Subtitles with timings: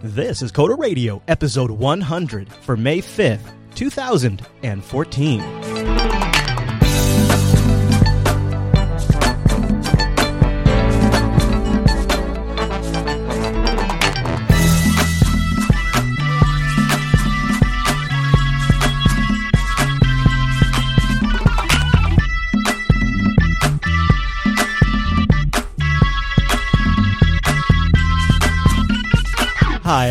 [0.00, 5.77] This is Coder Radio, episode 100 for May 5th, 2014.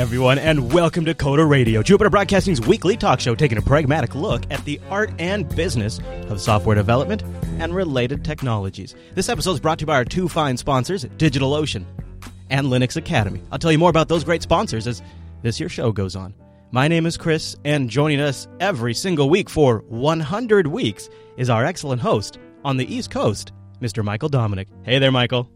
[0.08, 4.43] Everyone, and welcome to Coder Radio, Jupiter Broadcasting's weekly talk show taking a pragmatic look
[4.50, 7.24] at the art and business of software development
[7.60, 8.96] and related technologies.
[9.15, 11.84] This episode is brought to you by our two fine sponsors, DigitalOcean
[12.50, 13.42] and Linux Academy.
[13.51, 15.01] I'll tell you more about those great sponsors as
[15.42, 16.34] this year's show goes on.
[16.71, 21.65] My name is Chris, and joining us every single week for 100 weeks is our
[21.65, 23.51] excellent host on the East Coast,
[23.82, 24.06] Mr.
[24.06, 24.70] Michael Dominick.
[24.84, 25.51] Hey there, Michael.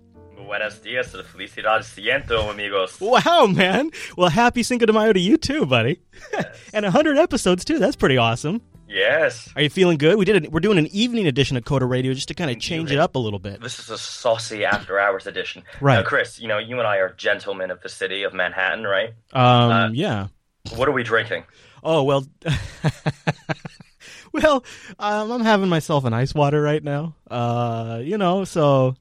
[0.51, 2.99] Buenos dias, felicidad siento, amigos.
[2.99, 3.89] Wow, man.
[4.17, 6.01] Well, happy Cinco de Mayo to you too, buddy.
[6.73, 7.79] and 100 episodes too.
[7.79, 8.61] That's pretty awesome.
[8.85, 9.49] Yes.
[9.55, 10.17] Are you feeling good?
[10.17, 10.51] We did it.
[10.51, 13.15] We're doing an evening edition of Coder Radio just to kind of change it up
[13.15, 13.61] a little bit.
[13.61, 15.63] This is a saucy after hours edition.
[15.79, 15.95] Right.
[15.95, 19.13] Now, Chris, you know, you and I are gentlemen of the city of Manhattan, right?
[19.31, 20.27] Um, Uh, yeah.
[20.75, 21.45] What are we drinking?
[21.81, 22.27] Oh, well.
[24.33, 24.65] well,
[24.99, 27.15] um, I'm having myself an ice water right now.
[27.29, 28.95] Uh, you know, so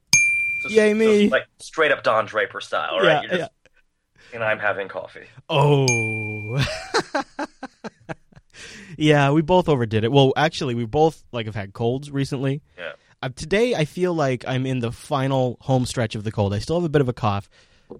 [0.71, 1.21] Just- Yay, me.
[1.23, 3.23] just like straight up Don Draper style, right?
[3.29, 3.51] Yeah, just-
[4.33, 5.25] And I'm having coffee.
[5.49, 6.57] Oh.
[8.97, 10.11] yeah, we both overdid it.
[10.11, 12.61] Well, actually, we both like have had colds recently.
[12.77, 12.93] Yeah.
[13.23, 16.53] Uh, today, I feel like I'm in the final home stretch of the cold.
[16.53, 17.49] I still have a bit of a cough,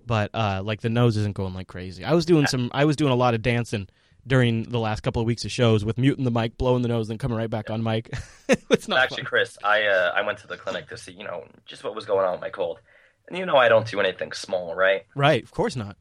[0.05, 2.03] but uh, like the nose isn't going like crazy.
[2.03, 2.69] I was doing some.
[2.73, 3.87] I was doing a lot of dancing
[4.27, 7.09] during the last couple of weeks of shows with muting the mic, blowing the nose,
[7.09, 8.13] and coming right back on mic.
[8.69, 9.25] it's not Actually, fun.
[9.25, 12.05] Chris, I uh, I went to the clinic to see, you know, just what was
[12.05, 12.79] going on with my cold.
[13.27, 15.05] And you know I don't do anything small, right?
[15.15, 15.41] right.
[15.43, 15.95] Of course not.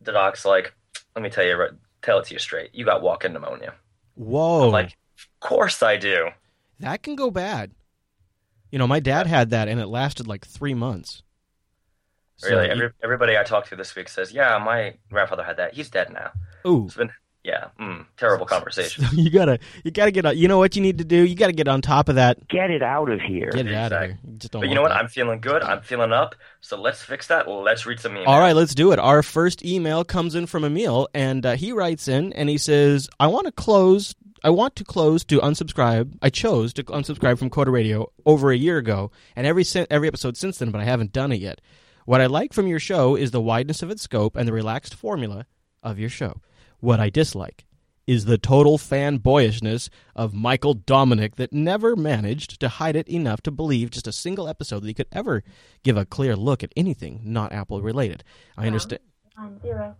[0.00, 0.72] The doc's like,
[1.16, 1.56] let me tell you,
[2.00, 2.70] tell it to you straight.
[2.72, 3.74] You got walk-in pneumonia.
[4.14, 4.66] Whoa.
[4.66, 6.28] I'm like, of course I do.
[6.78, 7.72] that can go bad.
[8.70, 11.22] You know, my dad had that, and it lasted like three months.
[12.36, 15.74] So Really, Every, everybody I talked to this week says, "Yeah, my grandfather had that.
[15.74, 16.30] He's dead now."
[16.66, 17.10] ooh, It's been,
[17.42, 19.04] yeah, mm, terrible conversation.
[19.12, 20.26] you gotta, you gotta get.
[20.26, 21.24] On, you know what you need to do?
[21.24, 22.46] You gotta get on top of that.
[22.48, 23.50] Get it out of here.
[23.50, 24.18] Get it out of here.
[24.28, 24.88] You just don't But you know what?
[24.88, 24.98] that.
[24.98, 25.62] I'm feeling good.
[25.62, 26.34] I'm feeling up.
[26.60, 27.48] So let's fix that.
[27.48, 28.26] Let's read some emails.
[28.26, 28.98] All right, let's do it.
[28.98, 33.08] Our first email comes in from Emil, and uh, he writes in and he says,
[33.18, 34.14] "I want to close.
[34.44, 36.18] I want to close to unsubscribe.
[36.22, 40.36] I chose to unsubscribe from Coder Radio over a year ago, and every every episode
[40.36, 41.60] since then, but I haven't done it yet.
[42.04, 44.94] What I like from your show is the wideness of its scope and the relaxed
[44.94, 45.46] formula
[45.82, 46.40] of your show.
[46.80, 47.66] What I dislike."
[48.06, 53.52] Is the total fanboyishness of Michael Dominick that never managed to hide it enough to
[53.52, 55.44] believe just a single episode that he could ever
[55.84, 58.24] give a clear look at anything not Apple related.
[58.56, 59.00] I understand.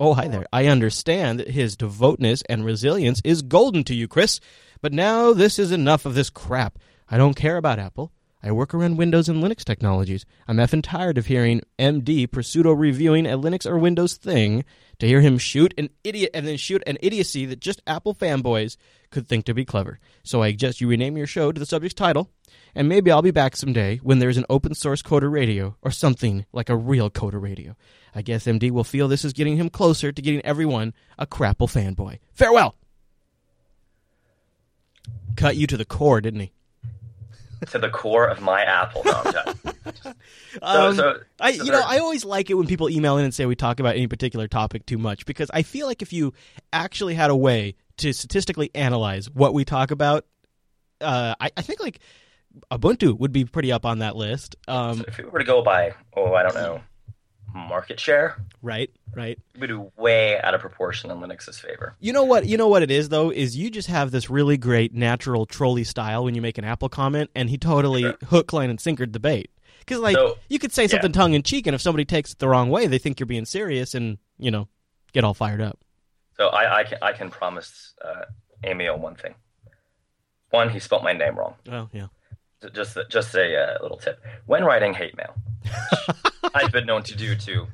[0.01, 0.45] Oh, hi there.
[0.53, 4.41] I understand that his devoteness and resilience is golden to you, Chris.
[4.83, 6.79] But now this is enough of this crap.
[7.09, 8.13] I don't care about Apple.
[8.43, 10.25] I work around Windows and Linux technologies.
[10.49, 14.65] I'm effing tired of hearing MD pseudo reviewing a Linux or Windows thing
[14.99, 18.79] to hear him shoot an idiot and then shoot an idiocy that just Apple fanboys
[19.11, 20.01] could think to be clever.
[20.23, 22.31] So I suggest you rename your show to the subject's title,
[22.75, 26.47] and maybe I'll be back someday when there's an open source Coder Radio or something
[26.53, 27.77] like a real Coder Radio.
[28.15, 31.69] I guess MD will feel this is getting him closer to getting everyone a Crapple
[31.69, 32.21] fanboy.
[32.33, 32.75] Farewell!
[35.37, 36.53] Cut you to the core, didn't he?
[37.69, 39.03] To the core of my apple.
[39.05, 39.23] No,
[40.63, 40.89] I'm.
[40.91, 43.35] Um, so- I, so you know, I always like it when people email in and
[43.35, 46.33] say we talk about any particular topic too much because I feel like if you
[46.73, 50.25] actually had a way to statistically analyze what we talk about,
[51.01, 52.01] uh, I, I think like
[52.71, 54.57] Ubuntu would be pretty up on that list.
[54.69, 56.81] Um, if we were to go by, oh, I don't know,
[57.55, 59.39] market share, right, right.
[59.59, 61.95] we do way out of proportion in Linux's favor.
[62.01, 62.47] You know what?
[62.47, 65.85] You know what it is though is you just have this really great natural trolley
[65.85, 68.17] style when you make an Apple comment, and he totally Sure.
[68.29, 69.51] hook, line, and sinkered the bait.
[69.81, 70.89] Because like So, you could say yeah.
[70.89, 73.27] something tongue in cheek, and if somebody takes it the wrong way, they think you're
[73.27, 74.69] being serious, and you know,
[75.13, 75.79] get all fired up.
[76.37, 78.25] So I, I can I can promise uh,
[78.65, 79.35] Emil one thing.
[80.51, 81.55] One, he spelt my name wrong.
[81.71, 82.07] Oh yeah.
[82.75, 84.23] Just just a uh, little tip.
[84.47, 85.35] When writing hate mail,
[86.55, 87.67] I've been known to do to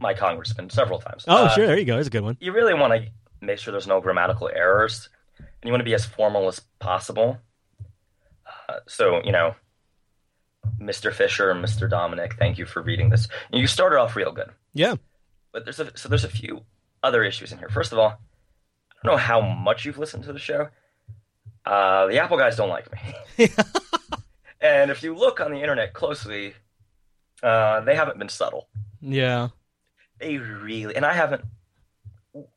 [0.00, 1.24] my congressman several times.
[1.26, 1.94] Oh uh, sure, there you go.
[1.94, 2.36] There's a good one.
[2.40, 3.10] You really want to
[3.40, 7.38] make sure there's no grammatical errors, and you want to be as formal as possible.
[8.68, 9.54] Uh, so you know,
[10.80, 11.12] Mr.
[11.12, 11.88] Fisher and Mr.
[11.88, 13.28] Dominick, thank you for reading this.
[13.52, 14.50] You started off real good.
[14.72, 14.96] Yeah.
[15.52, 16.62] But there's a so there's a few
[17.02, 17.68] other issues in here.
[17.68, 20.68] First of all, I don't know how much you've listened to the show.
[21.64, 23.48] Uh, the Apple guys don't like me.
[24.60, 26.54] and if you look on the internet closely,
[27.42, 28.68] uh, they haven't been subtle.
[29.00, 29.48] Yeah.
[30.18, 31.42] They really, and I haven't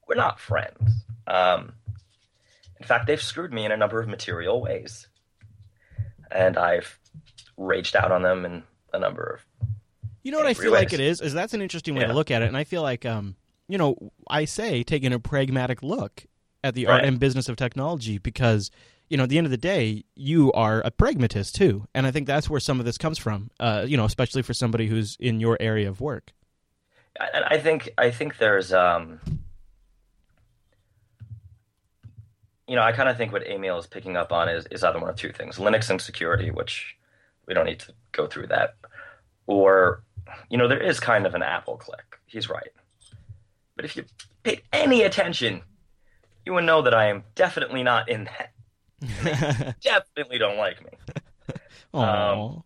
[0.07, 0.91] we're not friends.
[1.27, 1.73] Um,
[2.79, 5.07] in fact, they've screwed me in a number of material ways,
[6.31, 6.97] and I've
[7.57, 8.63] raged out on them in
[8.93, 9.67] a number of.
[10.23, 11.21] You know what I feel like it is?
[11.21, 12.07] Is that's an interesting way Yeah.
[12.07, 13.35] to look at it, and I feel like, um,
[13.67, 16.25] you know, I say taking a pragmatic look
[16.63, 18.71] at the art and business of technology because,
[19.09, 22.11] you know, at the end of the day, you are a pragmatist too, and I
[22.11, 23.49] think that's where some of this comes from.
[23.59, 26.31] Uh, you know, especially for somebody who's in your area of work.
[27.33, 29.19] And I think I think there's um,
[32.67, 34.99] you know, I kind of think what Emil is picking up on is is either
[34.99, 36.97] one of two things: Linux and security, which
[37.47, 38.75] we don't need to go through that,
[39.47, 40.03] or
[40.49, 42.19] you know, there is kind of an Apple click.
[42.25, 42.71] He's right,
[43.75, 44.03] but if you
[44.43, 45.61] paid any attention,
[46.45, 48.51] you would know that I am definitely not in that.
[49.01, 50.91] Definitely don't like me.
[51.93, 52.61] Aw.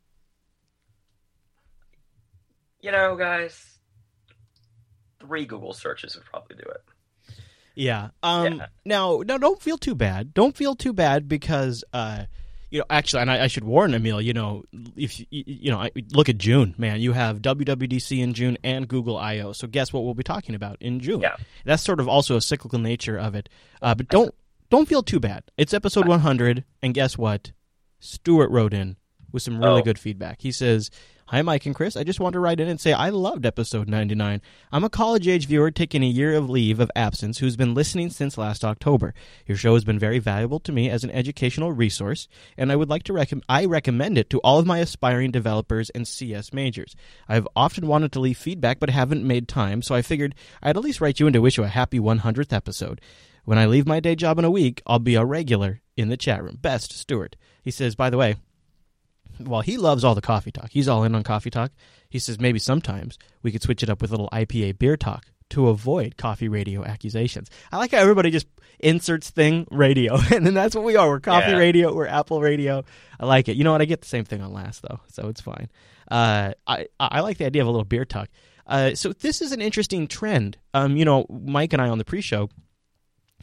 [2.82, 3.80] You know, guys,
[5.20, 6.82] three Google searches would probably do it.
[7.76, 8.10] Yeah.
[8.24, 8.56] Um.
[8.56, 8.66] Yeah.
[8.86, 10.34] Now, no, don't feel too bad.
[10.34, 12.24] Don't feel too bad because, uh,
[12.70, 14.22] you know, actually, and I, I should warn Emil.
[14.22, 14.64] You know,
[14.96, 17.02] if you, you know, I, look at June, man.
[17.02, 19.54] You have WWDC in June and Google I/O.
[19.54, 21.22] So, guess what we'll be talking about in June?
[21.22, 21.36] Yeah.
[21.66, 23.48] That's sort of also a cyclical nature of it.
[23.82, 24.34] Uh, but don't
[24.72, 25.44] don't feel too bad.
[25.58, 27.52] It's episode 100, and guess what?
[28.00, 28.96] Stuart wrote in
[29.32, 29.84] with some really Oh.
[29.84, 30.42] good feedback.
[30.42, 30.90] He says.
[31.28, 31.96] Hi, Mike and Chris.
[31.96, 34.42] I just wanted to write in and say I loved episode 99.
[34.70, 38.10] I'm a college age viewer taking a year of leave of absence who's been listening
[38.10, 39.14] since last October.
[39.48, 42.28] Your show has been very valuable to me as an educational resource,
[42.58, 45.90] and I would like to recommend I recommend it to all of my aspiring developers
[45.92, 46.98] and CS majors.
[47.30, 50.84] I've often wanted to leave feedback but haven't made time, so I figured I'd at
[50.84, 53.00] least write you in to wish you a happy 100th episode.
[53.46, 56.18] When I leave my day job in a week, I'll be a regular in the
[56.18, 56.58] chat room.
[56.62, 57.36] Best, Stuart.
[57.64, 58.36] He says, by the way,
[59.40, 60.70] well, he loves all the coffee talk.
[60.72, 61.72] He's all in on coffee talk.
[62.10, 65.26] He says maybe sometimes we could switch it up with a little IPA beer talk
[65.52, 67.50] to avoid coffee radio accusations.
[67.72, 68.48] I like how everybody just
[68.80, 71.08] inserts thing radio, and then that's what we are.
[71.10, 71.58] We're coffee Yeah.
[71.58, 71.94] radio.
[71.94, 72.84] We're Apple radio.
[73.20, 73.58] I like it.
[73.58, 73.82] You know what?
[73.82, 75.70] I get the same thing on last though, so it's fine.
[76.10, 78.30] Uh, I I like the idea of a little beer talk.
[78.68, 80.58] Uh, so this is an interesting trend.
[80.74, 82.50] Um, you know, Mike and I on the pre-show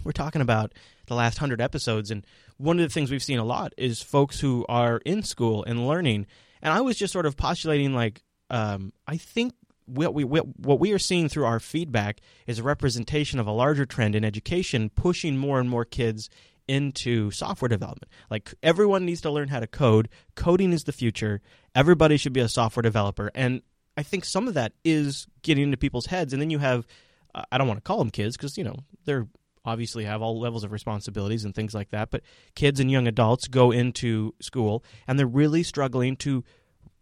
[0.05, 0.73] we're talking about
[1.07, 4.41] the last hundred episodes, and one of the things we've seen a lot is folks
[4.41, 6.27] who are in school and learning.
[6.63, 9.55] And I was just sort of postulating, like, um, I think
[9.87, 13.87] what we what we are seeing through our feedback is a representation of a larger
[13.87, 16.29] trend in education, pushing more and more kids
[16.67, 18.13] into software development.
[18.31, 20.09] Like everyone needs to learn how to code.
[20.35, 21.41] Coding is the future.
[21.75, 23.63] Everybody should be a software developer, and
[23.97, 26.33] I think some of that is getting into people's heads.
[26.33, 26.87] And then you have,
[27.35, 29.27] uh, I don't want to call them kids because you know they're
[29.69, 32.11] obviously have all levels of responsibilities and things like that.
[32.11, 32.23] But
[32.55, 36.45] kids and young adults go into school and they're really struggling to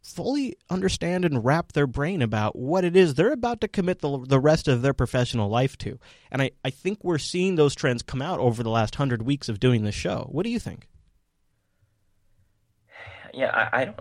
[0.03, 4.25] fully understand and wrap their brain about what it is they're about to commit the,
[4.27, 5.99] the rest of their professional life to.
[6.31, 9.49] And I, I think we're seeing those trends come out over the last hundred weeks
[9.49, 10.29] of doing this show.
[10.31, 10.89] What do you think?
[13.35, 14.01] Yeah, I, I don't.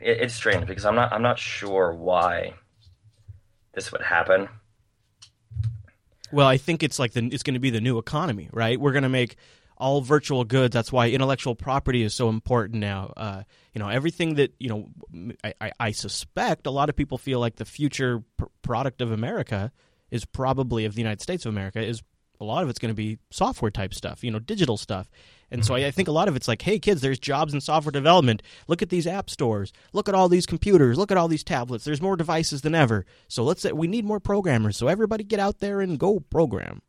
[0.00, 1.12] It, it's strange because I'm not.
[1.12, 2.54] I'm not sure why
[3.74, 4.48] this would happen.
[6.32, 8.80] Well, I think it's like the it's going to be the new economy, right?
[8.80, 9.36] We're going to make
[9.76, 10.72] all virtual goods.
[10.72, 13.12] That's why intellectual property is so important now.
[13.16, 13.42] Uh,
[13.72, 17.40] you know, everything that you know, I, I, I suspect a lot of people feel
[17.40, 19.72] like the future pr- product of America
[20.10, 22.02] is probably of the United States of America is
[22.40, 25.10] a lot of it's going to be software type stuff, you know, digital stuff.
[25.54, 27.60] And so I, I think a lot of it's like, hey, kids, there's jobs in
[27.60, 28.42] software development.
[28.66, 29.72] Look at these app stores.
[29.92, 30.98] Look at all these computers.
[30.98, 31.84] Look at all these tablets.
[31.84, 33.06] There's more devices than ever.
[33.28, 34.76] So let's say we need more programmers.
[34.76, 36.82] So everybody get out there and go program.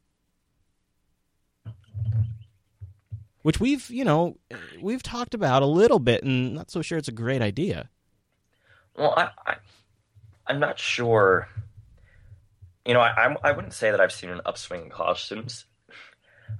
[3.43, 4.37] Which we've, you know,
[4.81, 7.91] we've talked about a little bit, and not so sure it's a great idea.
[8.97, 9.55] Well, I, I
[10.47, 11.47] I'm not sure.
[12.83, 15.65] You know, I I wouldn't say that I've seen an upswing in college students.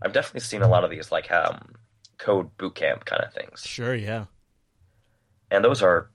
[0.04, 1.74] I've definitely seen a lot of these like um,
[2.18, 4.26] code boot camp kind of things, Sure, yeah.
[5.52, 6.10] and those are.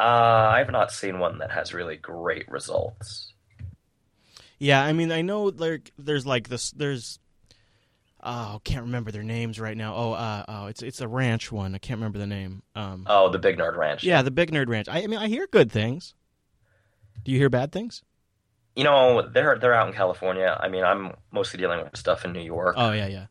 [0.00, 3.32] Uh, I've not seen one that has really great results.
[4.58, 6.72] Yeah, I mean, I know like there's like this.
[6.72, 7.18] There's
[8.20, 9.94] oh, can't remember their names right now.
[9.94, 11.74] Oh, uh, oh, it's it's a ranch one.
[11.74, 12.62] I can't remember the name.
[12.74, 14.02] Um, Oh, the Big Nerd Ranch.
[14.02, 14.88] yeah, the Big Nerd Ranch.
[14.88, 16.14] I, I mean, I hear good things.
[17.24, 18.02] Do you hear bad things?
[18.74, 20.56] You know, they're they're out in California.
[20.58, 22.74] I mean, I'm mostly dealing with stuff in New York.
[22.76, 23.26] Oh yeah, yeah.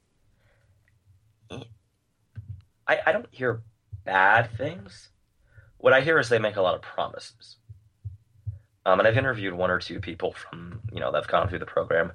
[2.91, 3.62] I, I don't hear
[4.03, 5.10] bad things.
[5.77, 7.57] What I hear is they make a lot of promises.
[8.86, 11.65] Um, and I've interviewed one or two people from, you know, that've gone through the
[11.65, 12.12] program.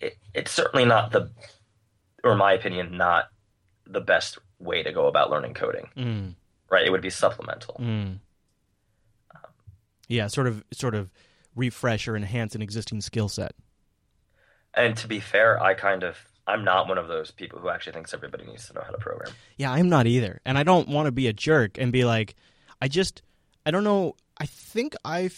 [0.00, 1.30] It, it's certainly not the,
[2.22, 3.24] or in my opinion, not
[3.86, 6.34] the best way to go about learning coding, Mm,
[6.70, 6.86] right?
[6.86, 7.76] It would be supplemental.
[7.80, 8.18] mm.
[10.06, 11.12] Yeah, sort of sort of
[11.54, 13.54] refresh or enhance an existing skill set.
[14.72, 16.16] And to be fair, I kind of
[16.48, 18.98] I'm not one of those people who actually thinks everybody needs to know how to
[18.98, 19.32] program.
[19.58, 20.40] Yeah, I'm not either.
[20.46, 22.34] And I don't want to be a jerk and be like
[22.80, 23.22] I just
[23.66, 25.30] I don't know, I think I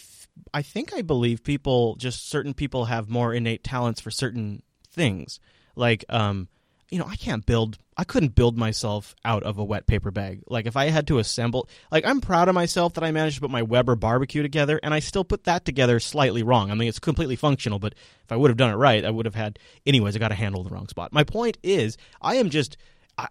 [0.55, 5.41] I think I believe people just certain people have more innate talents for certain things.
[5.75, 6.49] Like um
[6.91, 10.43] you know, I can't build I couldn't build myself out of a wet paper bag.
[10.49, 13.41] Like if I had to assemble like I'm proud of myself that I managed to
[13.43, 16.71] put my Weber barbecue together and I still put that together slightly wrong.
[16.71, 17.95] I mean it's completely functional, but
[18.25, 20.35] if I would have done it right, I would have had anyways, I got to
[20.35, 21.13] handle the wrong spot.
[21.13, 22.77] My point is, I am just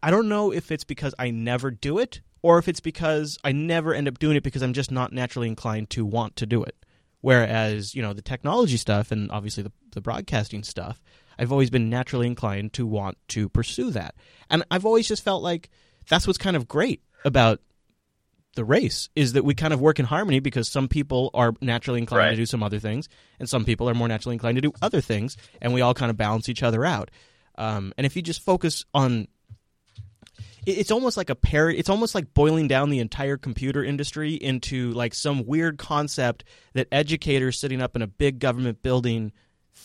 [0.04, 3.52] I don't know if it's because I never do it or if it's because I
[3.52, 6.64] never end up doing it because I'm just not naturally inclined to want to do
[6.64, 6.76] it.
[7.22, 11.02] Whereas, you know, the technology stuff and obviously the, the broadcasting stuff,
[11.40, 14.14] I've always been naturally inclined to want to pursue that.
[14.50, 15.70] And I've always just felt like
[16.10, 17.62] that's what's kind of great about
[18.56, 22.00] the race is that we kind of work in harmony because some people are naturally
[22.00, 22.30] inclined Right.
[22.32, 23.08] to do some other things
[23.40, 26.10] and some people are more naturally inclined to do other things and we all kind
[26.10, 27.10] of balance each other out.
[27.58, 29.28] Um, and if you just focus on
[30.66, 34.92] it's almost like a parrot it's almost like boiling down the entire computer industry into
[34.92, 36.44] like some weird concept
[36.74, 39.32] that educators sitting up in a big government building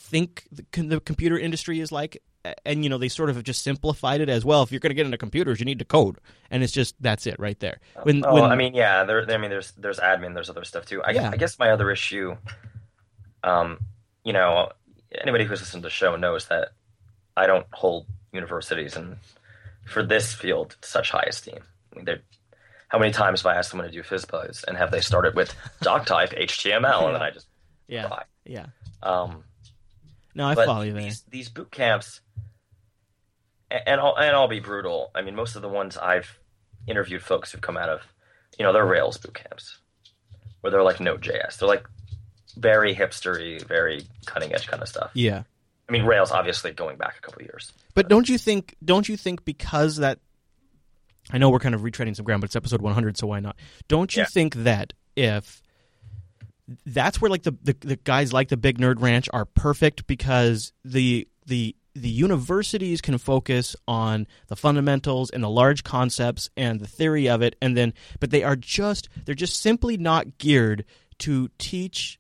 [0.05, 2.23] think the, the computer industry is like
[2.65, 4.91] and you know they sort of have just simplified it as well if you're going
[4.91, 6.19] to get into computers you need to code
[6.51, 9.29] and it's just that's it right there when, oh, when I mean, yeah, there.
[9.31, 11.03] I mean, there's there's admin, there's other stuff too.
[11.03, 11.31] I, Yeah.
[11.33, 12.37] I guess my other issue,
[13.43, 13.79] um,
[14.25, 14.71] you know,
[15.13, 16.69] anybody who's listened to the show knows that
[17.37, 19.17] I don't hold universities and
[19.87, 21.59] for this field such high esteem.
[21.93, 22.19] I mean,
[22.89, 25.55] how many times have I asked someone to do FizzBuzz and have they started with
[25.83, 27.47] doctype HTML and then I just
[27.89, 28.23] yeah cry.
[28.45, 28.67] yeah
[29.03, 29.45] Um,
[30.35, 32.21] no i but follow you there these these boot camps,
[33.71, 35.11] and I'll and I'll be brutal.
[35.15, 36.39] I mean, most of the ones I've
[36.87, 38.03] interviewed, folks who've come out of,
[38.59, 39.79] you know, they're Rails boot camps,
[40.61, 41.59] where they're like Node.js.
[41.59, 41.87] They're like
[42.57, 45.11] very hipstery, very cutting edge kind of stuff.
[45.15, 45.43] yeah
[45.89, 47.73] I mean, Rails obviously going back a couple of years.
[47.95, 48.75] But don't you think?
[48.85, 50.19] Don't you think because that?
[51.31, 53.57] I know we're kind of retreading some ground, but it's episode 100, so why not?
[53.89, 54.27] Don't you Yeah.
[54.27, 55.63] think that if
[56.87, 60.73] that's where like the, the the guys like the Big Nerd Ranch are perfect because
[60.85, 66.89] the the the universities can focus on the fundamentals and the large concepts and the
[66.89, 70.85] theory of it and then but they are just they're just simply not geared
[71.19, 72.19] to teach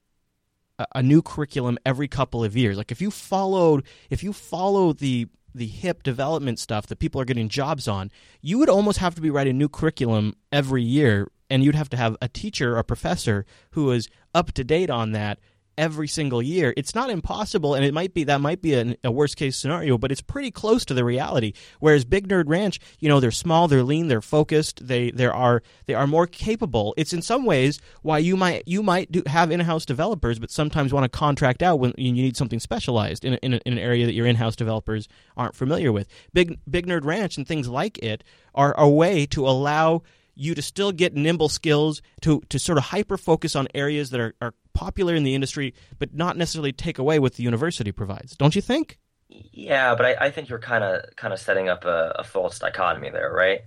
[0.78, 2.76] a, a new curriculum every couple of years.
[2.76, 7.24] Like if you followed, if you follow the the hip development stuff that people are
[7.24, 8.10] getting jobs on,
[8.40, 11.96] you would almost have to be writing new curriculum every year, and you'd have to
[11.96, 15.38] have a teacher or professor who is up to date on that
[15.78, 16.74] every single year.
[16.76, 19.96] It's not impossible, and it might be that might be an, a worst case scenario,
[19.96, 21.52] but it's pretty close to the reality.
[21.78, 25.62] Whereas Big Nerd Ranch, you know, they're small, they're lean, they're focused, they there are
[25.86, 26.92] they are more capable.
[26.96, 30.92] It's in some ways why you might you might do, have in-house developers, but sometimes
[30.92, 33.78] want to contract out when you need something specialized in, a, in, a, in an
[33.78, 35.06] area that your in-house developers
[35.36, 36.08] aren't familiar with.
[36.32, 38.24] Big Big Nerd Ranch and things like it
[38.56, 40.02] are a way to allow
[40.34, 44.20] you to still get nimble skills to to sort of hyper focus on areas that
[44.20, 48.36] are, are popular in the industry, but not necessarily take away what the university provides.
[48.36, 48.98] Don't you think?
[49.28, 52.58] Yeah, but I, I think you're kind of kind of setting up a, a false
[52.58, 53.60] dichotomy there, right?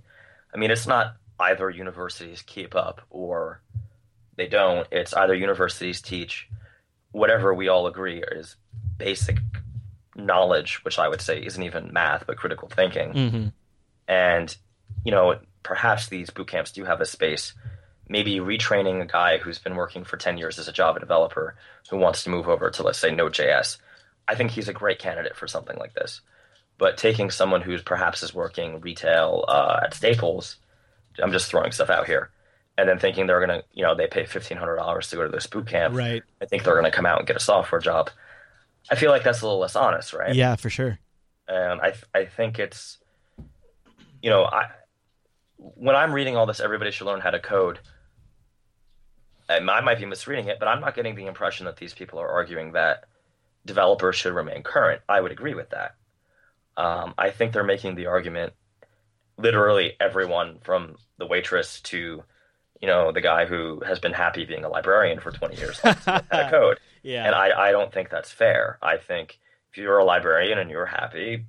[0.54, 3.60] I mean, it's not either universities keep up or
[4.36, 4.86] they don't.
[4.90, 6.48] It's either universities teach
[7.12, 8.56] whatever we all agree is
[8.98, 9.38] basic
[10.14, 13.12] knowledge, which I would say isn't even math but critical thinking.
[13.12, 13.48] Mm-hmm.
[14.06, 14.56] And
[15.04, 17.52] you know, perhaps these boot camps do have a space.
[18.08, 21.56] Maybe retraining a guy who's been working for 10 years as a Java developer
[21.90, 23.76] who wants to move over to, let's say, Node.js.
[24.26, 26.22] I think he's a great candidate for something like this.
[26.78, 30.56] But taking someone who's perhaps is working retail uh, at Staples,
[31.22, 32.30] I'm just throwing stuff out here,
[32.78, 35.46] and then thinking they're going to, you know, they pay $1,500 to go to this
[35.46, 35.94] boot camp.
[35.94, 36.22] Right.
[36.40, 38.08] I think they're going to come out and get a software job.
[38.90, 40.34] I feel like that's a little less honest, right?
[40.34, 40.98] Yeah, for sure.
[41.46, 42.96] and I I think it's
[44.22, 44.70] you know I
[45.58, 47.78] when I'm reading all this everybody should learn how to code
[49.48, 52.18] and I might be misreading it but I'm not getting the impression that these people
[52.20, 53.04] are arguing that
[53.66, 55.94] developers should remain current I would agree with that
[56.76, 58.52] um, I think they're making the argument
[59.36, 62.22] literally everyone from the waitress to
[62.80, 65.92] you know the guy who has been happy being a librarian for 20 years how
[65.94, 67.26] to code Yeah.
[67.26, 68.78] and I, I don't think that's fair.
[68.82, 69.38] I think
[69.72, 71.44] if you're a librarian and you're happy,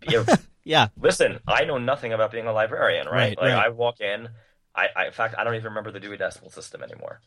[0.00, 0.24] be a,
[0.68, 0.88] yeah.
[1.00, 3.14] listen, I know nothing about being a librarian, right?
[3.14, 3.66] Right, like right.
[3.66, 4.28] I walk in,
[4.74, 7.20] I, I in fact I don't even remember the Dewey Decimal System anymore,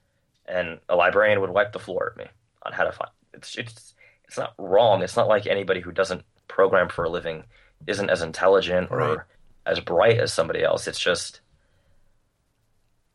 [0.45, 2.29] and a librarian would wipe the floor at me
[2.63, 3.11] on how to find.
[3.33, 3.93] It's it's
[4.25, 5.01] it's not wrong.
[5.01, 7.43] It's not like anybody who doesn't program for a living
[7.87, 9.25] isn't as intelligent or
[9.65, 10.87] as bright as somebody else.
[10.87, 11.41] It's just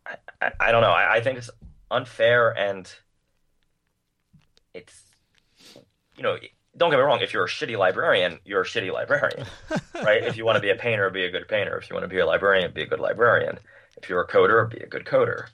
[0.05, 0.91] I, I, I don't know.
[0.91, 1.51] I, I think it's
[1.91, 2.93] unfair and
[4.75, 5.05] it's
[6.17, 6.37] you know
[6.77, 9.47] don't get me wrong if you're a shitty librarian you're a shitty librarian
[9.95, 10.23] right?
[10.25, 11.77] If you want to be a painter be a good painter.
[11.77, 13.59] If you want to be a librarian be a good librarian.
[13.97, 15.47] If you're a coder be a good coder.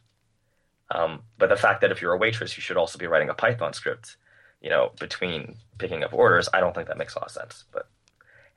[0.90, 3.34] Um, but the fact that if you're a waitress you should also be writing a
[3.34, 4.16] python script
[4.60, 7.64] you know between picking up orders i don't think that makes a lot of sense.
[7.72, 7.88] But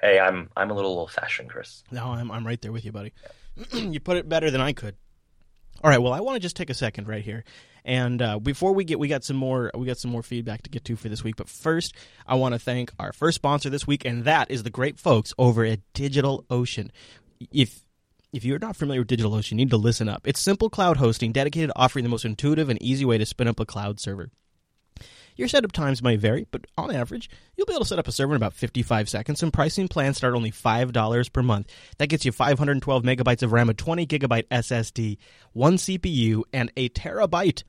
[0.02, 1.84] hey i'm i'm a little old fashioned chris.
[1.92, 3.14] No i'm, I'm right there with you buddy.
[3.74, 4.96] You put it better than i could
[5.84, 7.44] all right well i want to just take a second right here
[7.86, 10.72] and uh, before we get, we got some more, we got some more feedback to
[10.72, 11.36] get to for this week.
[11.36, 11.94] But first,
[12.26, 15.34] I want to thank our first sponsor this week, and that is the great folks
[15.38, 16.90] over at DigitalOcean.
[17.54, 17.82] If
[18.34, 20.28] if you're not familiar with DigitalOcean, you need to listen up.
[20.28, 23.48] It's simple cloud hosting dedicated to offering the most intuitive and easy way to spin
[23.48, 24.30] up a cloud server.
[25.36, 28.12] Your setup times may vary, but on average, you'll be able to set up a
[28.12, 31.72] server in about 55 seconds, and pricing plans start only $5 per month.
[31.98, 35.18] That gets you 512 megabytes of RAM, a 20 gigabyte SSD,
[35.52, 37.64] one CPU, and a terabyte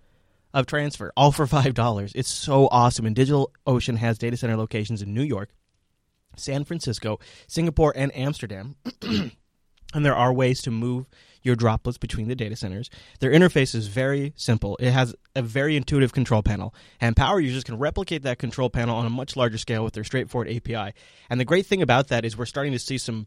[0.54, 2.12] of transfer, all for $5.
[2.14, 3.04] It's so awesome.
[3.04, 5.50] And DigitalOcean has data center locations in New York,
[6.37, 7.18] San Francisco,
[7.49, 8.76] Singapore, and Amsterdam.
[9.02, 11.06] and there are ways to move
[11.47, 12.91] your droplets between the data centers.
[13.21, 14.76] Their interface is very simple.
[14.81, 18.97] It has a very intuitive control panel, and power users can replicate that control panel
[18.97, 20.93] on a much larger scale with their straightforward API.
[21.31, 23.26] And the great thing about that is we're starting to see some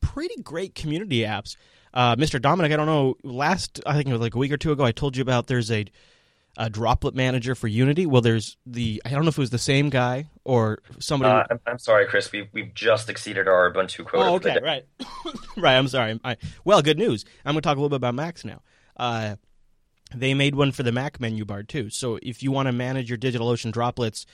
[0.00, 1.56] pretty great community apps.
[1.94, 2.40] Uh, Mr.
[2.40, 4.84] Dominick, I don't know, last, I think it was like a week or two ago,
[4.84, 5.86] I told you about there's a
[6.56, 8.06] a droplet manager for Unity.
[8.06, 11.32] Well, there's the I don't know if it was the same guy or somebody.
[11.32, 12.30] Uh, I'm, I'm, sorry, Chris.
[12.30, 14.30] We we've just exceeded our Ubuntu quota.
[14.30, 14.84] Oh, okay, right,
[15.56, 15.76] right.
[15.76, 16.20] I'm sorry.
[16.24, 17.24] I, well, good news.
[17.44, 18.60] I'm going to talk a little bit about Macs now.
[18.96, 19.36] Uh,
[20.14, 21.88] they made one for the Mac menu bar too.
[21.88, 24.26] So if you want to manage your DigitalOcean droplets.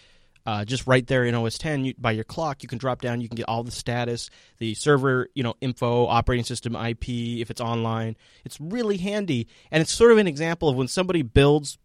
[0.46, 3.20] Uh, just right there in OS 10 you, by your clock, you can drop down.
[3.20, 7.50] You can get all the status, the server, you know, info, operating system IP, if
[7.50, 8.16] it's online.
[8.46, 11.76] It's really handy, and it's sort of an example of when somebody builds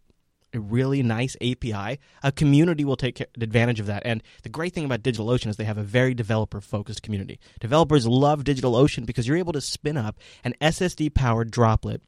[0.56, 4.02] a really nice API, a community will take advantage of that.
[4.04, 7.38] And the great thing about DigitalOcean is they have a very developer focused community.
[7.60, 12.02] Developers love DigitalOcean because you're able to spin up an SSD powered droplet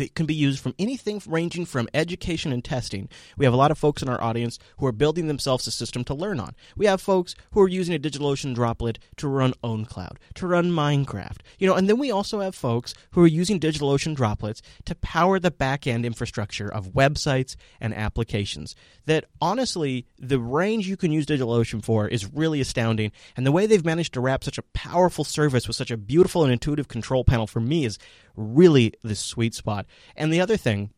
[0.00, 3.06] that can be used from anything ranging from education and testing.
[3.36, 6.04] We have a lot of folks in our audience who are building themselves a system
[6.04, 6.54] to learn on.
[6.74, 11.40] We have folks who are using a DigitalOcean droplet to run OwnCloud, to run Minecraft.
[11.58, 15.38] You know, and then we also have folks who are using DigitalOcean droplets to power
[15.38, 18.74] the back-end infrastructure of websites and applications.
[19.04, 23.66] That honestly, the range you can use DigitalOcean for is really astounding, and the way
[23.66, 27.22] they've managed to wrap such a powerful service with such a beautiful and intuitive control
[27.22, 27.98] panel for me is
[28.36, 29.86] really the sweet spot.
[30.16, 30.90] And the other thing,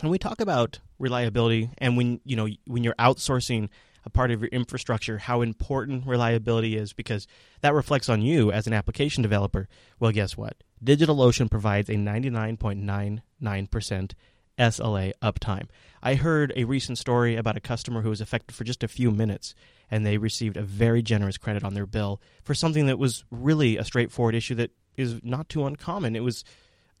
[0.00, 3.68] when we talk about reliability and when you know when you're outsourcing
[4.04, 7.26] a part of your infrastructure, how important reliability is because
[7.60, 9.68] that reflects on you as an application developer.
[10.00, 10.56] Well, guess what?
[10.84, 14.12] DigitalOcean provides a 99.99%
[14.58, 15.68] SLA uptime.
[16.02, 19.10] I heard a recent story about a customer who was affected for just a few
[19.10, 19.54] minutes
[19.90, 23.76] and they received a very generous credit on their bill for something that was really
[23.76, 26.16] a straightforward issue that is not too uncommon.
[26.16, 26.44] It was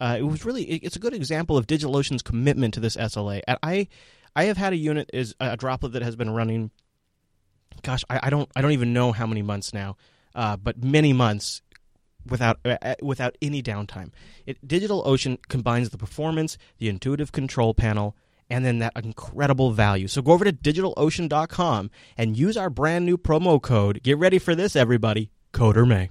[0.00, 3.40] uh, it was really it's a good example of DigitalOcean's commitment to this SLA.
[3.46, 3.88] And I
[4.34, 6.70] I have had a unit is a droplet that has been running.
[7.82, 9.96] Gosh, I, I don't I don't even know how many months now,
[10.34, 11.62] uh, but many months
[12.26, 14.10] without uh, uh without any downtime.
[14.46, 18.16] It, DigitalOcean combines the performance, the intuitive control panel,
[18.50, 20.08] and then that incredible value.
[20.08, 24.02] So go over to digitalocean.com and use our brand new promo code.
[24.02, 25.30] Get ready for this, everybody.
[25.52, 26.10] Coder May.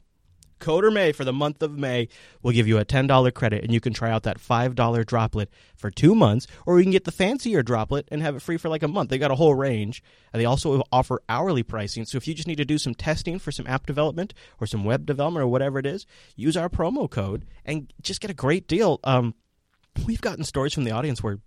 [0.62, 2.08] Coder May for the month of May
[2.41, 5.91] will give you a $10 credit and you can try out that $5 droplet for
[5.91, 8.84] two months, or you can get the fancier droplet and have it free for like
[8.84, 9.10] a month.
[9.10, 10.02] They got a whole range.
[10.32, 12.06] And they also offer hourly pricing.
[12.06, 14.86] So if you just need to do some testing for some app development or some
[14.86, 18.67] web development or whatever it is, use our promo code and just get a great
[18.67, 19.00] deal.
[19.04, 19.34] Um,
[20.06, 21.39] we've gotten stories from the audience where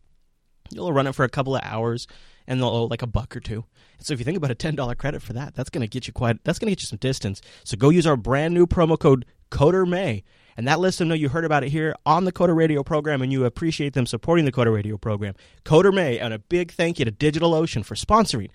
[0.71, 2.07] you'll run it for a couple of hours
[2.47, 3.65] and they'll owe like a buck or two.
[4.01, 6.07] So if you think about a ten dollar credit for that, that's going to get
[6.07, 6.43] you quite.
[6.45, 7.41] That's going to get you some distance.
[7.65, 10.25] So go use our brand new promo code Coder May,
[10.57, 13.23] and that lets them know you heard about it here on the Coder Radio program,
[13.23, 15.35] and you appreciate them supporting the Coder Radio program.
[15.65, 18.51] Coder May, and a big thank you to DigitalOcean for sponsoring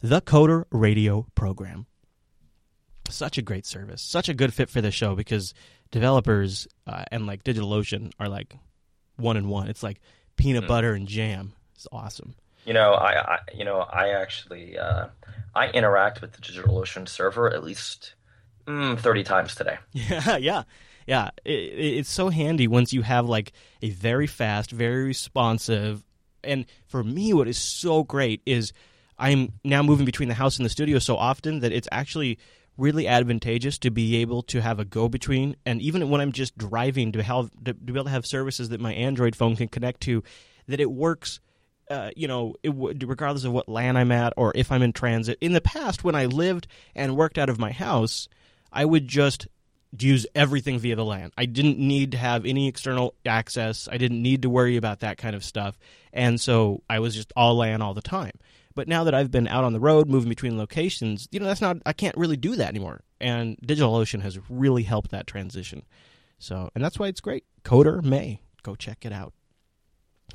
[0.00, 1.86] the Coder Radio program.
[3.08, 5.54] Such a great service, such a good fit for the show because
[5.90, 8.56] developers uh, and like DigitalOcean are like
[9.16, 9.68] one and one.
[9.68, 10.00] It's like
[10.36, 10.68] peanut mm.
[10.68, 11.52] butter and jam.
[11.74, 12.34] It's awesome.
[12.64, 15.06] You know, I, I you know, I actually uh,
[15.54, 18.14] I interact with the DigitalOcean server at least
[18.66, 19.78] mm, thirty times today.
[19.92, 20.62] Yeah, yeah,
[21.06, 21.30] yeah.
[21.44, 26.04] It, it's so handy once you have like a very fast, very responsive,
[26.44, 28.72] and for me, what is so great is
[29.18, 32.38] I'm now moving between the house and the studio so often that it's actually
[32.76, 36.56] really advantageous to be able to have a go between and even when I'm just
[36.56, 40.00] driving to have to be able to have services that my Android phone can connect
[40.02, 40.22] to
[40.66, 41.40] that it works.
[41.90, 45.36] Uh, you know, regardless of what land I'm at or if I'm in transit.
[45.40, 48.28] In the past, when I lived and worked out of my house,
[48.72, 49.46] I would just
[49.98, 51.32] use everything via the LAN.
[51.36, 53.88] I didn't need to have any external access.
[53.90, 55.78] I didn't need to worry about that kind of stuff.
[56.12, 58.38] And so I was just all LAN all the time.
[58.74, 61.60] But now that I've been out on the road, moving between locations, you know, that's
[61.60, 63.02] not, I can't really do that anymore.
[63.20, 65.82] And DigitalOcean has really helped that transition.
[66.38, 67.44] So, and that's why it's great.
[67.64, 68.40] Coder May.
[68.62, 69.34] Go check it out.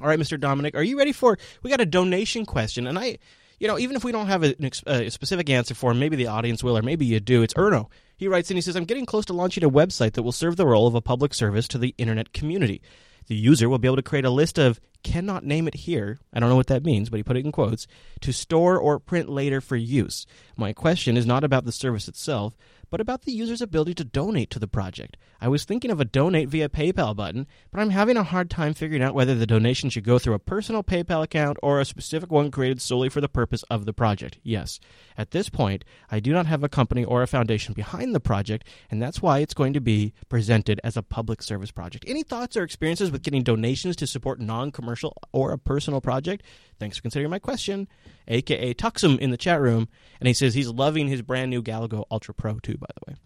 [0.01, 0.39] All right, Mr.
[0.39, 1.37] Dominick, are you ready for?
[1.63, 3.17] We got a donation question, and I,
[3.59, 4.55] you know, even if we don't have a,
[4.85, 7.41] a specific answer for him, maybe the audience will, or maybe you do.
[7.41, 7.87] It's Erno.
[8.15, 10.55] He writes and he says, I'm getting close to launching a website that will serve
[10.55, 12.81] the role of a public service to the internet community.
[13.27, 16.19] The user will be able to create a list of cannot name it here.
[16.33, 17.87] I don't know what that means, but he put it in quotes
[18.21, 20.25] to store or print later for use.
[20.55, 22.55] My question is not about the service itself,
[22.89, 25.17] but about the user's ability to donate to the project.
[25.39, 28.73] I was thinking of a donate via PayPal button, but I'm having a hard time
[28.73, 32.31] figuring out whether the donation should go through a personal PayPal account or a specific
[32.31, 34.39] one created solely for the purpose of the project.
[34.43, 34.79] Yes,
[35.17, 38.67] at this point, I do not have a company or a foundation behind the project,
[38.89, 42.05] and that's why it's going to be presented as a public service project.
[42.07, 46.43] Any thoughts or experiences with getting donations to support non commercial or a personal project?
[46.79, 47.87] Thanks for considering my question.
[48.27, 49.87] AKA Tuxum in the chat room,
[50.19, 53.17] and he says he's loving his brand new Galago Ultra Pro too, by the way.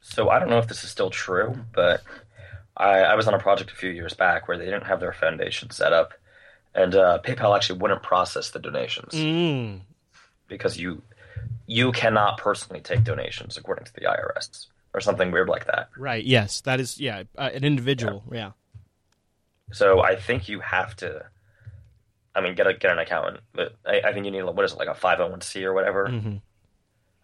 [0.00, 2.02] So I don't know if this is still true, but
[2.76, 5.12] I, I was on a project a few years back where they didn't have their
[5.12, 6.14] foundation set up,
[6.74, 9.80] and uh, PayPal actually wouldn't process the donations Mm.
[10.48, 11.02] because you
[11.66, 15.90] you cannot personally take donations according to the IRS or something weird like that.
[15.98, 16.24] Right.
[16.24, 16.98] Yes, that is.
[16.98, 18.24] Yeah, uh, an individual.
[18.32, 18.52] Yeah.
[19.72, 21.26] So I think you have to.
[22.34, 24.72] I mean, get a get an accountant, but I, I think you need what is
[24.72, 26.08] it like a five hundred one c or whatever.
[26.08, 26.36] hmm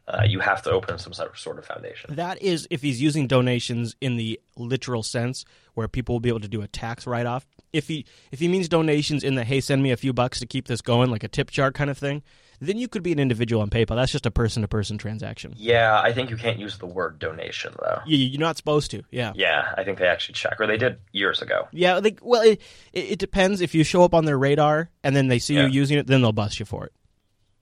[0.06, 2.14] Uh, you have to open some sort of foundation.
[2.14, 6.40] That is if he's using donations in the literal sense, where people will be able
[6.40, 7.46] to do a tax write off.
[7.72, 10.46] If he if he means donations in the hey, send me a few bucks to
[10.46, 12.22] keep this going, like a tip jar kind of thing,
[12.60, 13.96] then you could be an individual on PayPal.
[13.96, 15.54] That's just a person to person transaction.
[15.56, 18.00] Yeah, I think you can't use the word donation though.
[18.06, 19.02] You, you're not supposed to.
[19.10, 19.32] Yeah.
[19.34, 21.66] Yeah, I think they actually check, or they did years ago.
[21.72, 22.60] Yeah, like well, it,
[22.92, 23.62] it, it depends.
[23.62, 25.62] If you show up on their radar and then they see Yeah.
[25.66, 26.92] you using it, then they'll bust you for it.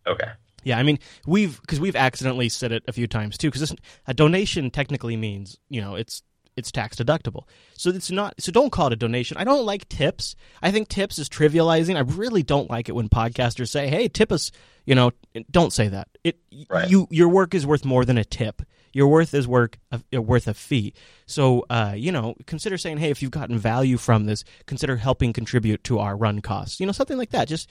[0.09, 0.29] Okay.
[0.64, 3.51] Yeah, I mean we've because we've accidentally said it a few times too.
[3.51, 3.75] Because
[4.07, 6.22] a donation technically means you know it's
[6.55, 7.44] it's tax deductible,
[7.75, 8.35] so it's not.
[8.38, 9.38] So don't call it a donation.
[9.38, 10.37] I don't like tips.
[10.61, 11.96] I think tips is trivializing.
[11.96, 14.51] I really don't like it when podcasters say, "Hey, tip us."
[14.85, 15.12] You know,
[15.51, 16.09] don't say that.
[16.25, 16.90] It Right.
[16.90, 18.62] you your work is worth more than a tip.
[18.92, 20.92] Your worth is work uh, worth a fee.
[21.25, 25.33] So uh, you know, consider saying, "Hey, if you've gotten value from this, consider helping
[25.33, 27.48] contribute to our run costs." You know, something like that.
[27.48, 27.66] Just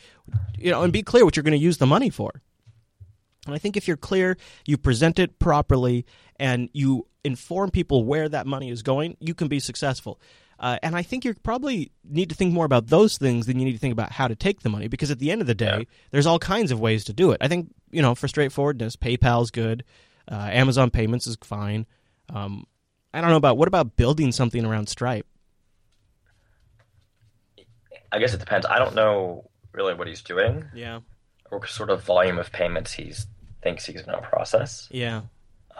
[0.58, 2.42] you know, and be clear what you're going to use the money for.
[3.46, 6.06] And I think if you're clear, you present it properly,
[6.40, 10.20] and you inform people where that money is going, you can be successful.
[10.60, 13.66] Uh, and I think you probably need to think more about those things than you
[13.66, 15.56] need to think about how to take the money, because at the end of the
[15.56, 15.84] day, Yeah.
[16.12, 17.38] there's all kinds of ways to do it.
[17.42, 19.84] I think you know, for straightforwardness, PayPal's good,
[20.32, 21.88] uh, Amazon Payments is fine.
[22.30, 22.66] Um,
[23.14, 25.26] I don't know about what about building something around Stripe?
[28.12, 28.66] I guess it depends.
[28.66, 31.00] I don't know really what he's doing Yeah,
[31.66, 33.14] sort of volume of payments he
[33.64, 34.88] thinks he's going to process.
[34.92, 35.22] yeah,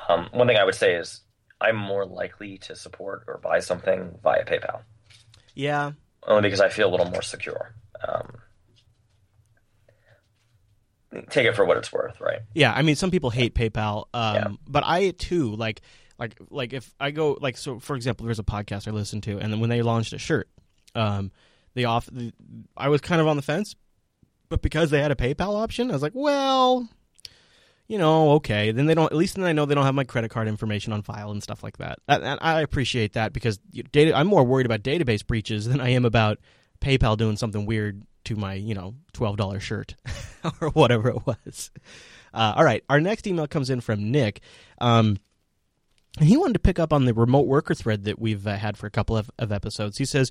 [0.10, 1.22] Um, one thing I would say is
[1.60, 4.82] I'm more likely to support or buy something via PayPal,
[5.56, 5.92] yeah.
[6.28, 7.74] only because I feel a little more secure.
[8.08, 8.34] Um,
[11.30, 12.40] take it for what it's worth, right?
[12.54, 14.48] Yeah, I mean, some people hate PayPal, um, Yeah.
[14.68, 15.82] but I too like,
[16.18, 17.80] like, like if I go like so.
[17.80, 20.50] For example, there's a podcast I listen to, and then when they launched a shirt,
[20.96, 21.32] um,
[21.74, 22.06] they off.
[22.12, 22.32] The,
[22.78, 23.76] I was kind of on the fence,
[24.52, 26.90] but because they had a PayPal option, I was like, well,
[27.88, 28.72] you know, okay.
[28.72, 29.10] Then they don't.
[29.10, 31.42] At least then I know they don't have my credit card information on file and
[31.42, 32.00] stuff like that.
[32.10, 33.60] And, I appreciate that because
[33.94, 34.14] data.
[34.14, 36.38] I'm more worried about database breaches than I am about
[36.82, 39.96] PayPal doing something weird to my, you know, twelve dollar shirt
[40.62, 41.72] or whatever it was.
[42.34, 44.42] Uh, all right, our next email comes in from Nick,
[44.80, 45.18] um,
[46.20, 48.76] and he wanted to pick up on the remote worker thread that we've uh, had
[48.76, 49.98] for a couple of, of episodes.
[49.98, 50.30] He says.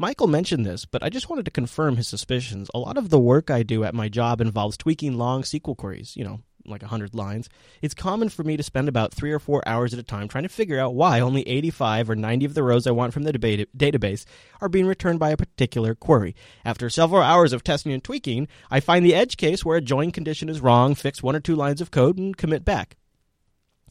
[0.00, 2.70] Michael mentioned this, but I just wanted to confirm his suspicions.
[2.72, 6.16] A lot of the work I do at my job involves tweaking long SQL queries,
[6.16, 7.48] you know, like 100 lines.
[7.82, 10.44] It's common for me to spend about three or four hours at a time trying
[10.44, 13.32] to figure out why only 85 or 90 of the rows I want from the
[13.32, 14.24] database
[14.60, 16.36] are being returned by a particular query.
[16.64, 20.12] After several hours of testing and tweaking, I find the edge case where a join
[20.12, 22.96] condition is wrong, fix one or two lines of code, and commit back.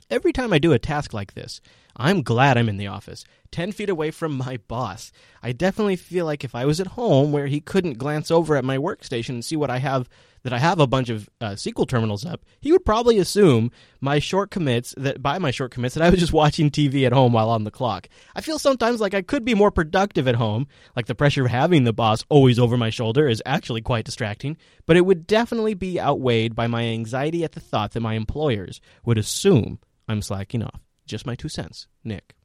[0.09, 1.59] Every time I do a task like this,
[1.99, 5.11] I'm glad I'm in the office, 10 feet away from my boss.
[5.41, 8.63] I definitely feel like if I was at home where he couldn't glance over at
[8.63, 10.07] my workstation and see what I have
[10.43, 14.19] that I have a bunch of uh, SQL terminals up, he would probably assume my
[14.19, 17.33] short commits that by my short commits that I was just watching TV at home
[17.33, 18.07] while on the clock.
[18.35, 21.51] I feel sometimes like I could be more productive at home, like the pressure of
[21.51, 24.55] having the boss always over my shoulder is actually quite distracting,
[24.85, 28.79] but it would definitely be outweighed by my anxiety at the thought that my employers
[29.03, 30.86] would assume I'm slacking off.
[31.07, 32.35] Just my two cents, Nick.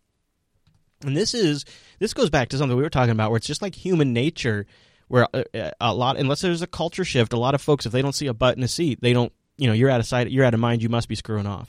[1.05, 1.65] And this is
[1.99, 4.67] this goes back to something we were talking about where it's just like human nature
[5.09, 7.85] where a, uh, uh, a lot unless there's a culture shift, a lot of folks
[7.87, 10.01] if they don't see a butt in a seat, they don't, you know, you're out
[10.01, 11.69] of sight, you're out of mind, you must be screwing off.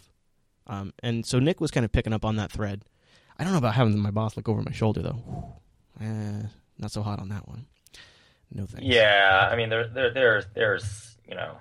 [0.67, 2.86] Um, and so Nick was kind of picking up on that thread.
[3.38, 5.56] I don't know about having my boss look over my shoulder though.
[5.99, 6.43] Eh,
[6.77, 7.65] not so hot on that one.
[8.51, 8.86] No thanks.
[8.86, 11.58] Yeah, I mean there there there's there's you know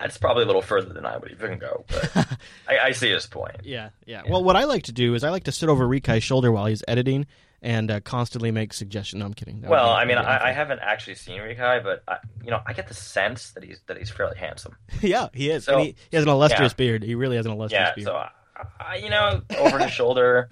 [0.00, 2.10] that's probably a little further than I would even go, but
[2.68, 3.56] I, I, see his point.
[3.64, 5.86] Yeah, yeah, yeah, Well, what I like to do is I like to sit over
[5.86, 7.26] Rikai's shoulder while he's editing
[7.62, 9.20] and uh, constantly make suggestions.
[9.20, 9.62] No, I'm kidding.
[9.62, 12.72] That well, I mean, I, I, haven't actually seen Rikai, but I, you know, I
[12.72, 14.76] get the sense that he's that he's fairly handsome.
[15.00, 15.64] yeah, he is.
[15.64, 16.76] So, he, he, has an illustrious yeah.
[16.76, 17.02] beard.
[17.02, 18.06] He really has an illustrious beard.
[18.06, 18.30] yeah, beard.
[18.56, 20.50] so I, you know, over his shoulder,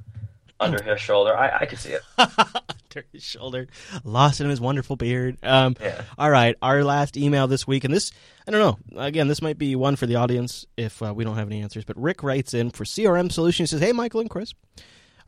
[0.58, 2.02] under his shoulder, I, I could see it.
[2.96, 3.66] under his shoulder,
[4.04, 5.36] lost in his wonderful beard.
[5.42, 6.02] Um, yeah.
[6.18, 8.10] All right, our last email this week, and this
[8.46, 9.00] I don't know.
[9.00, 11.84] Again, this might be one for the audience if uh, we don't have any answers.
[11.84, 13.70] But Rick writes in for CRM Solutions.
[13.70, 14.54] He says, "Hey, Michael and Chris."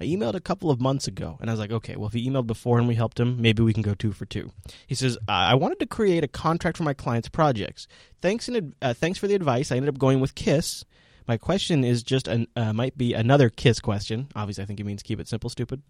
[0.01, 2.31] I emailed a couple of months ago, and I was like, okay, well, if he
[2.31, 4.53] emailed before and we helped him, maybe we can go two for two.
[4.87, 7.89] He says, I wanted to create a contract for my clients' projects.
[8.23, 9.73] Thanks, in, uh, thanks for the advice.
[9.73, 10.85] I ended up going with Kiss.
[11.27, 14.29] My question is just an, uh, might be another Kiss question.
[14.37, 15.83] Obviously, I think it means keep it simple, stupid.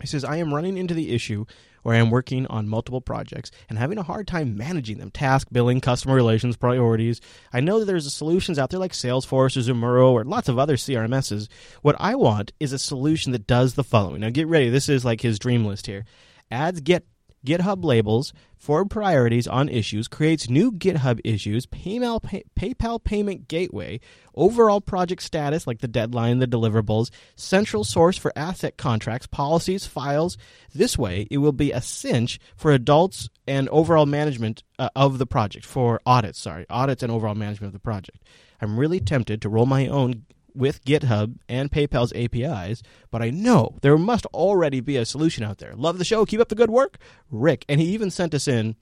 [0.00, 1.44] He says, I am running into the issue
[1.82, 5.48] where I am working on multiple projects and having a hard time managing them task,
[5.50, 7.20] billing, customer relations, priorities.
[7.52, 10.76] I know that there's solutions out there like Salesforce or Zumuro or lots of other
[10.76, 11.48] CRMSs.
[11.82, 14.20] What I want is a solution that does the following.
[14.20, 14.68] Now, get ready.
[14.68, 16.04] This is like his dream list here
[16.50, 17.06] Ads get
[17.44, 24.00] GitHub labels for priorities on issues, creates new GitHub issues, PayPal, pay, PayPal payment gateway,
[24.34, 30.36] overall project status like the deadline, the deliverables, central source for asset contracts, policies, files.
[30.74, 35.26] This way, it will be a cinch for adults and overall management uh, of the
[35.26, 38.18] project, for audits, sorry, audits and overall management of the project.
[38.60, 43.76] I'm really tempted to roll my own with GitHub and PayPal's APIs, but I know
[43.82, 45.74] there must already be a solution out there.
[45.74, 46.24] Love the show.
[46.24, 46.98] Keep up the good work.
[47.30, 47.64] Rick.
[47.68, 48.76] And he even sent us in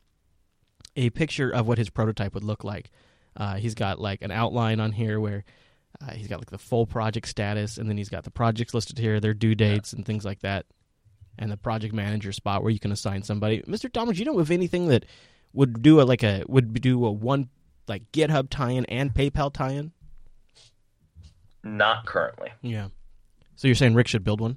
[0.97, 2.91] a picture of what his prototype would look like.
[3.37, 5.45] Uh, he's got like an outline on here where
[6.01, 8.99] uh, he's got like the full project status, and then he's got the projects listed
[8.99, 10.67] here, their due dates, and things like that,
[11.39, 13.63] and the project manager spot where you can assign somebody.
[13.63, 13.93] Mr.
[13.93, 15.05] Thomas, you know of anything that
[15.53, 17.49] would do a like a would do a one
[17.87, 19.93] like GitHub tie-in and PayPal tie-in?
[21.63, 22.51] Not currently.
[22.63, 22.89] Yeah.
[23.57, 24.57] So you're saying Rick should build one?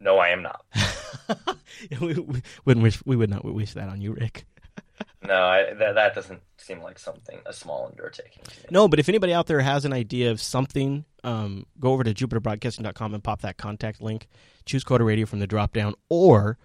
[0.00, 0.64] No, I am not.
[2.00, 4.46] we, we, wouldn't wish we would not wish that on you, Rick.
[5.22, 8.42] no, I, that that doesn't seem like something a small undertaking.
[8.70, 12.12] No, but if anybody out there has an idea of something, um, go over to
[12.12, 14.28] jupiterbroadcasting.com and pop that contact link.
[14.64, 16.58] Choose Coder Radio from the drop down, or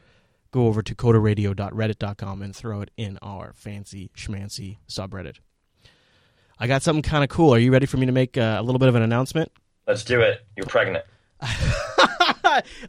[0.52, 5.38] go over to coderradio.reddit.com and throw it in our fancy schmancy subreddit.
[6.62, 7.56] I got something kind of cool.
[7.56, 9.52] Are you ready for me to make uh, a little bit of an announcement?
[9.88, 10.46] Let's do it.
[10.56, 11.04] You're pregnant.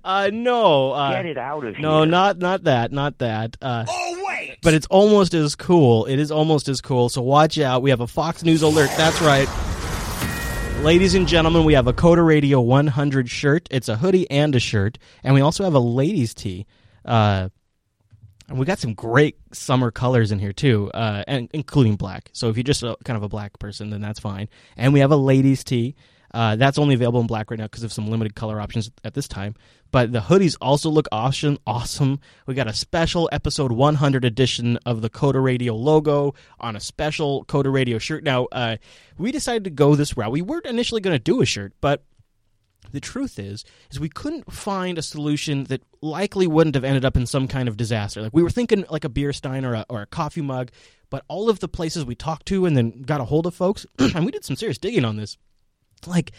[0.05, 0.93] uh, no.
[0.93, 1.83] Uh, Get it out of here.
[1.83, 3.57] No, not not that, not that.
[3.63, 4.59] Uh, oh wait.
[4.63, 6.05] But it's almost as cool.
[6.05, 7.09] It is almost as cool.
[7.09, 7.81] So watch out.
[7.81, 8.91] We have a Fox News alert.
[8.99, 9.49] That's right.
[10.85, 13.69] Ladies and gentlemen, we have a Coder Radio 100 shirt.
[13.71, 16.67] It's a hoodie and a shirt, and we also have a ladies' tee.
[17.07, 17.49] Uh,
[18.53, 22.29] and we got some great summer colors in here too, uh, and including black.
[22.35, 24.51] So if you're just a, kind of a black person, then that's fine.
[24.77, 25.97] And we have a ladies' tee.
[26.35, 29.15] Uh, that's only available in black right now because of some limited color options at
[29.15, 29.55] this time.
[29.91, 31.59] But the hoodies also look awesome.
[31.67, 32.21] Awesome.
[32.47, 37.47] We got a special episode 100 edition of the Coder Radio logo on a special
[37.47, 38.23] Coder Radio shirt.
[38.23, 38.77] Now, uh,
[39.17, 40.31] we decided to go this route.
[40.31, 42.05] We weren't initially going to do a shirt, but
[42.93, 47.17] the truth is, is we couldn't find a solution that likely wouldn't have ended up
[47.17, 48.23] in some kind of disaster.
[48.23, 50.71] Like we were thinking like a beer stein or a, or a coffee mug,
[51.11, 53.87] but all of the places we talked to and then got a hold of folks,
[53.99, 55.37] and we did some serious digging on this.
[56.07, 56.33] Like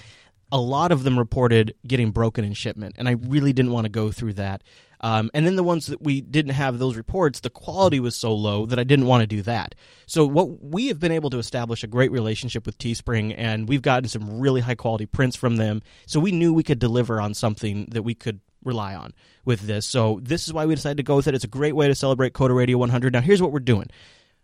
[0.51, 3.89] a lot of them reported getting broken in shipment, and I really didn't want to
[3.89, 4.63] go through that.
[5.03, 8.33] Um, and then the ones that we didn't have those reports, the quality was so
[8.33, 9.75] low that I didn't want to do that.
[10.05, 13.81] So what we have been able to establish a great relationship with Teespring, and we've
[13.81, 15.81] gotten some really high quality prints from them.
[16.05, 19.13] So we knew we could deliver on something that we could rely on
[19.43, 19.85] with this.
[19.85, 21.35] So this is why we decided to go with it.
[21.35, 23.11] It's a great way to celebrate Coder Radio 100.
[23.11, 23.89] Now here's what we're doing.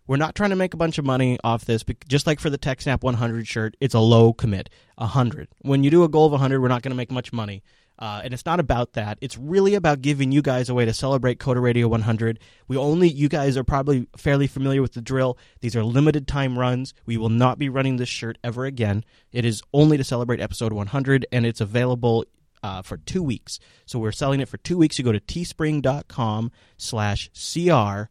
[0.06, 1.84] We're not trying to make a bunch of money off this.
[2.06, 5.48] Just like for the TechSnap 100 shirt, it's a low commit, 100.
[5.62, 7.62] When you do a goal of 100, we're not going to make much money.
[8.00, 9.18] Uh, and it's not about that.
[9.20, 12.38] It's really about giving you guys a way to celebrate Coder Radio 100.
[12.66, 15.36] We only, you guys are probably fairly familiar with the drill.
[15.60, 16.94] These are limited time runs.
[17.04, 19.04] We will not be running this shirt ever again.
[19.32, 22.24] It is only to celebrate episode 100, and it's available
[22.62, 23.58] uh, for two weeks.
[23.84, 24.98] So we're selling it for two weeks.
[24.98, 28.08] You go to teespring.com slash CR100.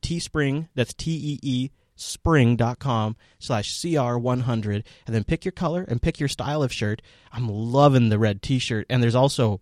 [0.00, 6.18] Teespring, that's T E E spring.com slash cr100 and then pick your color and pick
[6.18, 9.60] your style of shirt i'm loving the red t-shirt and there's also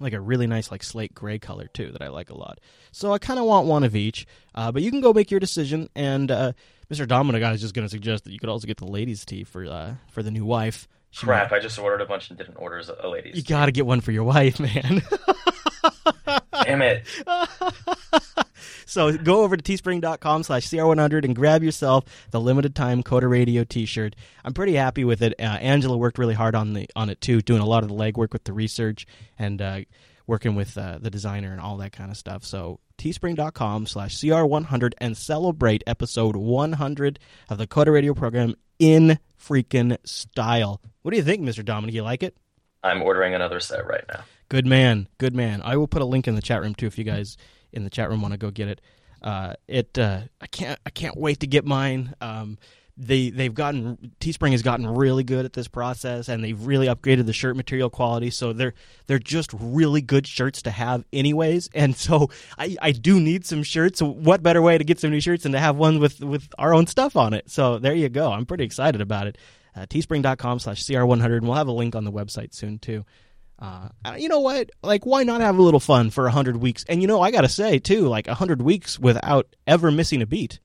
[0.00, 2.58] like a really nice like slate gray color too that i like a lot
[2.90, 5.40] so i kind of want one of each uh, but you can go make your
[5.40, 6.52] decision and uh,
[6.90, 9.24] mr dominick i was just going to suggest that you could also get the ladies
[9.24, 11.50] tee for uh, for the new wife she Crap!
[11.50, 11.58] Might...
[11.58, 13.36] I just ordered a bunch and didn't order a ladies.
[13.36, 15.02] You got to get one for your wife, man.
[16.64, 17.06] Damn it!
[18.86, 23.64] so go over to teespring.com slash cr100 and grab yourself the limited time Coder Radio
[23.64, 24.16] t-shirt.
[24.44, 25.34] I'm pretty happy with it.
[25.38, 27.94] Uh, Angela worked really hard on the on it too, doing a lot of the
[27.94, 29.06] legwork with the research
[29.38, 29.80] and uh,
[30.26, 32.44] working with uh, the designer and all that kind of stuff.
[32.44, 37.18] So teespring.com slash cr100 and celebrate episode 100
[37.50, 40.80] of the Coder Radio program in freaking style.
[41.02, 41.64] What do you think, Mr.
[41.64, 41.94] Dominick?
[41.94, 42.36] You like it?
[42.82, 44.24] I'm ordering another set right now.
[44.48, 45.62] Good man, good man.
[45.64, 47.36] I will put a link in the chat room too if you guys
[47.72, 48.80] in the chat room want to go get it.
[49.22, 52.14] Uh, it uh, I can't I can't wait to get mine.
[52.20, 52.58] Um,
[52.96, 57.26] they they've gotten Teespring has gotten really good at this process, and they've really upgraded
[57.26, 58.30] the shirt material quality.
[58.30, 58.74] So they're
[59.06, 61.70] they're just really good shirts to have, anyways.
[61.82, 64.00] And so I, I do need some shirts.
[64.00, 66.74] What better way to get some new shirts than to have one with with our
[66.74, 67.50] own stuff on it?
[67.50, 68.30] So there you go.
[68.30, 69.38] I'm pretty excited about it.
[69.74, 73.04] Uh, teespring.com slash cr100 and we'll have a link on the website soon too
[73.58, 73.88] uh,
[74.18, 74.70] you know what?
[74.82, 76.84] Like, why not have a little fun for 100 weeks?
[76.88, 80.26] And, you know, I got to say, too, like 100 weeks without ever missing a
[80.26, 80.58] beat.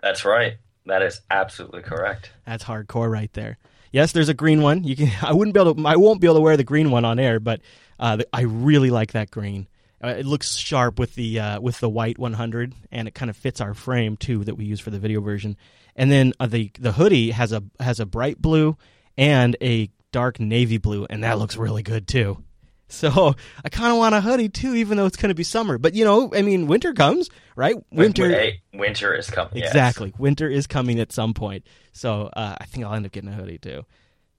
[0.00, 0.56] That's right.
[0.86, 2.32] That is absolutely correct.
[2.44, 3.58] That's hardcore right there.
[3.92, 4.84] Yes, there's a green one.
[4.84, 5.10] You can.
[5.22, 5.86] I wouldn't be able to.
[5.86, 7.60] I won't be able to wear the green one on air, but
[8.00, 9.68] uh, I really like that green.
[10.02, 13.36] Uh, it looks sharp with the uh, with the white 100, and it kind of
[13.36, 15.56] fits our frame too that we use for the video version.
[15.94, 18.76] And then uh, the the hoodie has a has a bright blue
[19.16, 22.42] and a dark navy blue, and that looks really good too.
[22.88, 25.78] So I kind of want a hoodie too, even though it's going to be summer.
[25.78, 27.76] But you know, I mean, winter comes, right?
[27.90, 29.62] Winter, hey, winter is coming.
[29.62, 30.18] Exactly, yes.
[30.18, 31.66] winter is coming at some point.
[31.92, 33.84] So uh, I think I'll end up getting a hoodie too.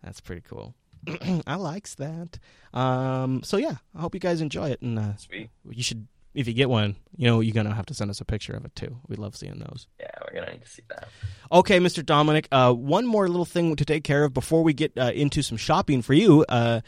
[0.03, 0.75] That's pretty cool.
[1.47, 2.39] I likes that.
[2.73, 5.49] Um, so yeah, I hope you guys enjoy it, and uh, Sweet.
[5.69, 8.25] you should if you get one, you know, you're gonna have to send us a
[8.25, 8.97] picture of it too.
[9.07, 9.87] We love seeing those.
[9.99, 11.07] Yeah, we're gonna need to see that.
[11.51, 12.05] Okay, Mr.
[12.05, 12.47] Dominick.
[12.51, 15.57] Uh, one more little thing to take care of before we get uh, into some
[15.57, 16.45] shopping for you.
[16.49, 16.81] Uh,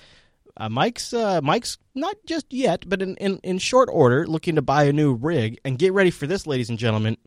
[0.58, 4.62] uh Mike's uh, Mike's not just yet, but in, in in short order, looking to
[4.62, 5.60] buy a new rig.
[5.64, 7.18] And get ready for this, ladies and gentlemen.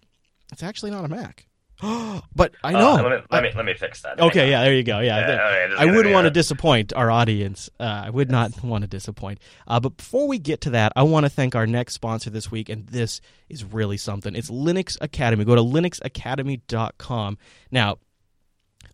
[0.53, 1.48] It's actually not a Mac.
[2.35, 2.93] but I know.
[2.93, 4.19] Uh, let, me, let, me, let me fix that.
[4.19, 4.99] Okay, yeah, there you go.
[4.99, 7.71] Yeah, yeah I wouldn't want to disappoint our audience.
[7.79, 8.33] Uh, I would yes.
[8.33, 9.39] not want to disappoint.
[9.67, 12.51] Uh, but before we get to that, I want to thank our next sponsor this
[12.51, 14.35] week, and this is really something.
[14.35, 15.45] It's Linux Academy.
[15.45, 17.39] Go to linuxacademy.com.
[17.71, 17.99] Now,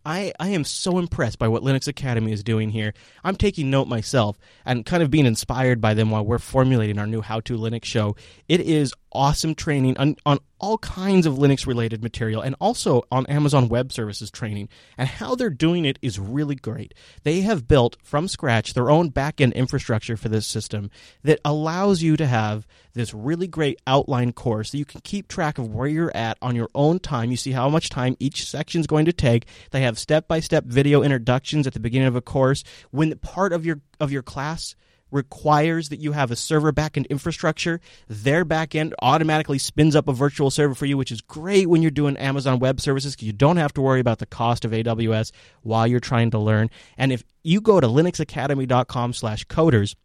[0.05, 2.93] I, I am so impressed by what Linux Academy is doing here.
[3.23, 7.07] I'm taking note myself and kind of being inspired by them while we're formulating our
[7.07, 8.15] new How to Linux show.
[8.47, 13.25] It is awesome training on, on all kinds of Linux related material and also on
[13.27, 14.69] Amazon Web Services training.
[14.97, 16.93] And how they're doing it is really great.
[17.23, 20.89] They have built from scratch their own backend infrastructure for this system
[21.23, 25.57] that allows you to have this really great outline course that you can keep track
[25.57, 27.31] of where you're at on your own time.
[27.31, 29.47] You see how much time each section is going to take.
[29.71, 32.63] They have step by step video introductions at the beginning of a course.
[32.91, 34.75] When part of your of your class
[35.11, 37.79] requires that you have a server backend infrastructure.
[38.07, 41.91] Their backend automatically spins up a virtual server for you, which is great when you're
[41.91, 45.31] doing Amazon Web Services because you don't have to worry about the cost of AWS
[45.61, 46.69] while you're trying to learn.
[46.97, 49.95] And if you go to linuxacademy.com/coders,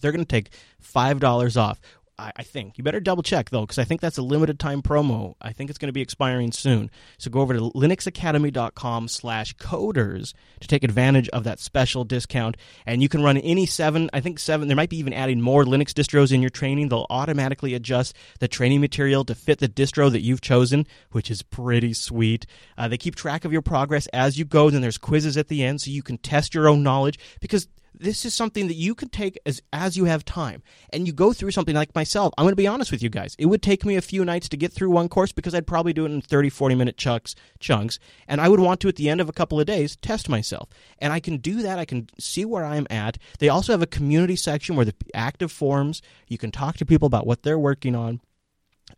[0.00, 0.50] they're going to take
[0.82, 1.80] $5 off.
[2.20, 2.76] I, I think.
[2.76, 5.34] You better double check, though, because I think that's a limited time promo.
[5.40, 6.90] I think it's going to be expiring soon.
[7.18, 12.56] So go over to linuxacademy.com slash coders to take advantage of that special discount.
[12.84, 15.64] And you can run any seven, I think seven, there might be even adding more
[15.64, 16.88] Linux distros in your training.
[16.88, 21.42] They'll automatically adjust the training material to fit the distro that you've chosen, which is
[21.42, 22.44] pretty sweet.
[22.76, 24.68] Uh, they keep track of your progress as you go.
[24.68, 27.66] Then there's quizzes at the end so you can test your own knowledge because
[28.00, 30.62] this is something that you can take as as you have time.
[30.92, 32.32] And you go through something like myself.
[32.36, 33.36] I'm going to be honest with you guys.
[33.38, 35.92] It would take me a few nights to get through one course because i'd probably
[35.92, 37.98] do it in 30 40 minute chunks chunks.
[38.26, 40.68] And i would want to at the end of a couple of days test myself.
[40.98, 41.78] And i can do that.
[41.78, 43.18] I can see where i'm at.
[43.38, 47.06] They also have a community section where the active forums you can talk to people
[47.06, 48.20] about what they're working on.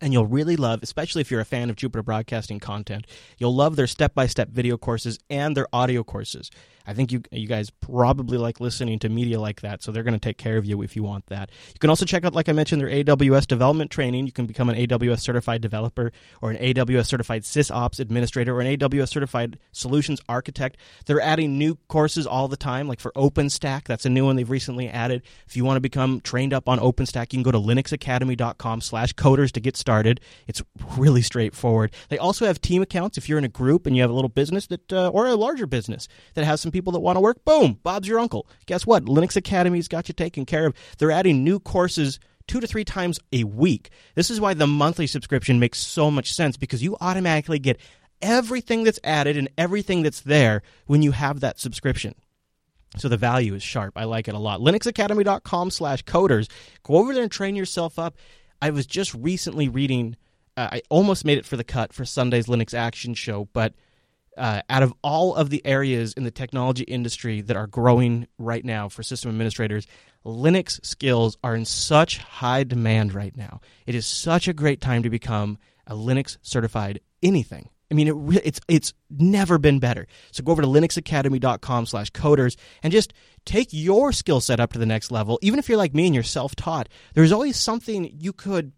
[0.01, 3.07] And you'll really love, especially if you're a fan of Jupiter Broadcasting content,
[3.39, 6.51] you'll love their step by step video courses and their audio courses.
[6.87, 10.15] I think you you guys probably like listening to media like that, so they're going
[10.15, 11.51] to take care of you if you want that.
[11.73, 14.27] You can also check out, like I mentioned, their AWS development training.
[14.27, 18.79] You can become an AWS certified developer or an AWS certified SysOps administrator or an
[18.79, 20.77] AWS certified solutions architect.
[21.07, 23.85] They're adding new courses all the time, like for OpenStack.
[23.85, 25.23] That's a new one they've recently added.
[25.47, 29.15] If you want to become trained up on OpenStack, you can go to linuxacademy.com slash
[29.15, 30.21] coders to get started.
[30.47, 30.63] It's
[30.97, 31.95] really straightforward.
[32.09, 33.19] They also have team accounts.
[33.19, 35.37] If you're in a group and you have a little business that, uh, or a
[35.37, 38.47] larger business that has some people that want to work, boom, Bob's your uncle.
[38.67, 39.05] Guess what?
[39.05, 40.75] Linux Academy's got you taken care of.
[40.99, 43.91] They're adding new courses two to three times a week.
[44.15, 47.79] This is why the monthly subscription makes so much sense because you automatically get
[48.21, 52.15] everything that's added and everything that's there when you have that subscription.
[52.99, 53.95] So the value is sharp.
[53.97, 54.61] I like it a lot.
[54.61, 56.51] LinuxAcademy.com slash coders.
[56.83, 58.17] Go over there and train yourself up.
[58.61, 60.17] I was just recently reading,
[60.57, 63.75] uh, I almost made it for the cut for Sunday's Linux Action Show, but
[64.37, 68.65] uh, out of all of the areas in the technology industry that are growing right
[68.65, 69.87] now for system administrators,
[70.25, 73.61] Linux skills are in such high demand right now.
[73.87, 77.69] It is such a great time to become a Linux certified anything.
[77.91, 80.07] I mean, it re- it's it's never been better.
[80.31, 83.13] So go over to linuxacademy.com/coders and just
[83.45, 85.39] take your skill set up to the next level.
[85.43, 88.73] Even if you're like me and you're self-taught, there's always something you could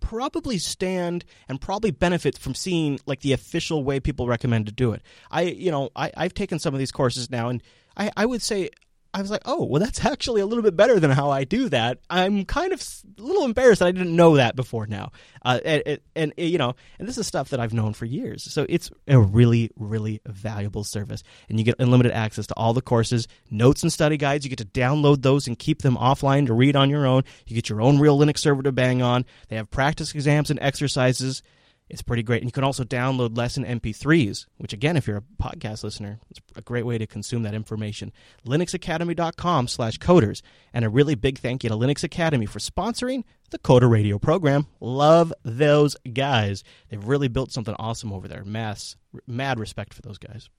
[0.00, 4.92] probably stand and probably benefit from seeing like the official way people recommend to do
[4.92, 5.02] it.
[5.30, 7.62] I, you know, I, I've taken some of these courses now, and
[7.96, 8.70] I, I would say
[9.16, 11.70] I was like, oh, well, that's actually a little bit better than how I do
[11.70, 12.00] that.
[12.10, 12.86] I'm kind of
[13.18, 15.10] a little embarrassed that I didn't know that before now.
[15.42, 18.44] Uh, and, and, and, you know, and this is stuff that I've known for years.
[18.44, 21.22] So it's a really, really valuable service.
[21.48, 24.44] And you get unlimited access to all the courses, notes and study guides.
[24.44, 27.22] You get to download those and keep them offline to read on your own.
[27.46, 29.24] You get your own real Linux server to bang on.
[29.48, 31.42] They have practice exams and exercises.
[31.88, 32.42] It's pretty great.
[32.42, 36.40] And you can also download lesson MP3s, which, again, if you're a podcast listener, it's
[36.56, 38.12] a great way to consume that information.
[38.44, 40.42] LinuxAcademy.com slash coders.
[40.74, 44.66] And a really big thank you to Linux Academy for sponsoring the Coder Radio program.
[44.80, 46.64] Love those guys.
[46.88, 48.44] They've really built something awesome over there.
[48.44, 48.96] Mass,
[49.28, 50.50] mad respect for those guys.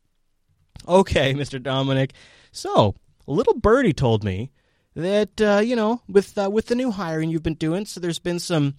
[0.87, 1.61] Okay, Mr.
[1.61, 2.13] Dominick.
[2.53, 4.51] So, little birdie told me
[4.95, 8.19] that, uh, you know, with, uh, with the new hiring you've been doing, so there's
[8.19, 8.75] been some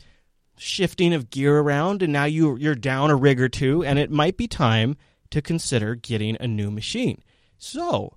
[0.58, 4.10] shifting of gear around, and now you you're down a rig or two, and it
[4.10, 4.96] might be time
[5.30, 7.22] to consider getting a new machine.
[7.58, 8.16] So,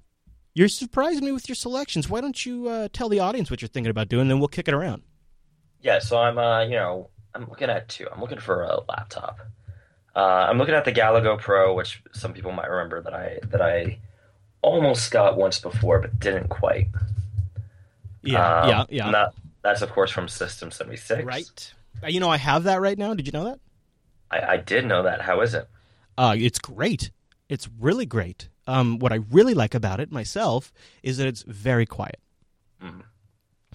[0.53, 2.09] you're surprising me with your selections.
[2.09, 4.47] Why don't you uh, tell the audience what you're thinking about doing, and then we'll
[4.47, 5.03] kick it around.
[5.81, 8.07] Yeah, so I'm, uh, you know, I'm looking at two.
[8.13, 9.39] I'm looking for a laptop.
[10.15, 10.19] Uh,
[10.49, 13.97] I'm looking at the Galago Pro, which some people might remember that I that I
[14.61, 16.87] almost got once before, but didn't quite.
[18.21, 19.11] Yeah, Um, yeah, yeah.
[19.11, 19.33] that,
[19.63, 21.23] that's of course from System 76.
[21.23, 21.73] Right.
[22.07, 23.13] You know, I have that right now.
[23.13, 23.59] Did you know that?
[24.29, 25.21] I, I did know that.
[25.21, 25.67] How is it?
[26.17, 27.11] Uh, it's great.
[27.49, 28.49] It's really great.
[28.67, 30.71] Um, what I really like about it myself
[31.03, 32.19] is that it's very quiet.
[32.81, 33.03] Mhm.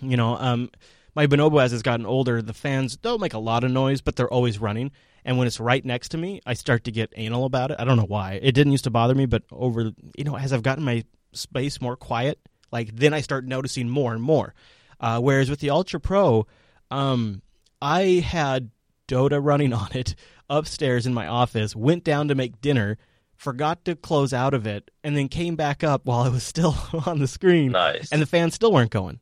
[0.01, 0.71] You know, um,
[1.15, 4.17] my Bonobo as it's gotten older, the fans don't make a lot of noise, but
[4.17, 4.91] they're always running.
[5.25, 7.77] And when it's right next to me, I start to get anal about it.
[7.81, 8.39] I don't know why.
[8.43, 11.81] It didn't used to bother me, but over, you know, as I've gotten my space
[11.81, 12.39] more quiet,
[12.71, 14.55] like then I start noticing more and more.
[15.01, 16.47] Uh, whereas with the Ultra Pro,
[16.91, 17.43] um,
[17.81, 18.71] I had
[19.09, 20.15] Dota running on it
[20.49, 22.99] upstairs in my office, went down to make dinner,
[23.37, 26.77] forgot to close out of it, and then came back up while I was still
[27.07, 28.13] on the screen, Nice.
[28.13, 29.21] and the fans still weren't going.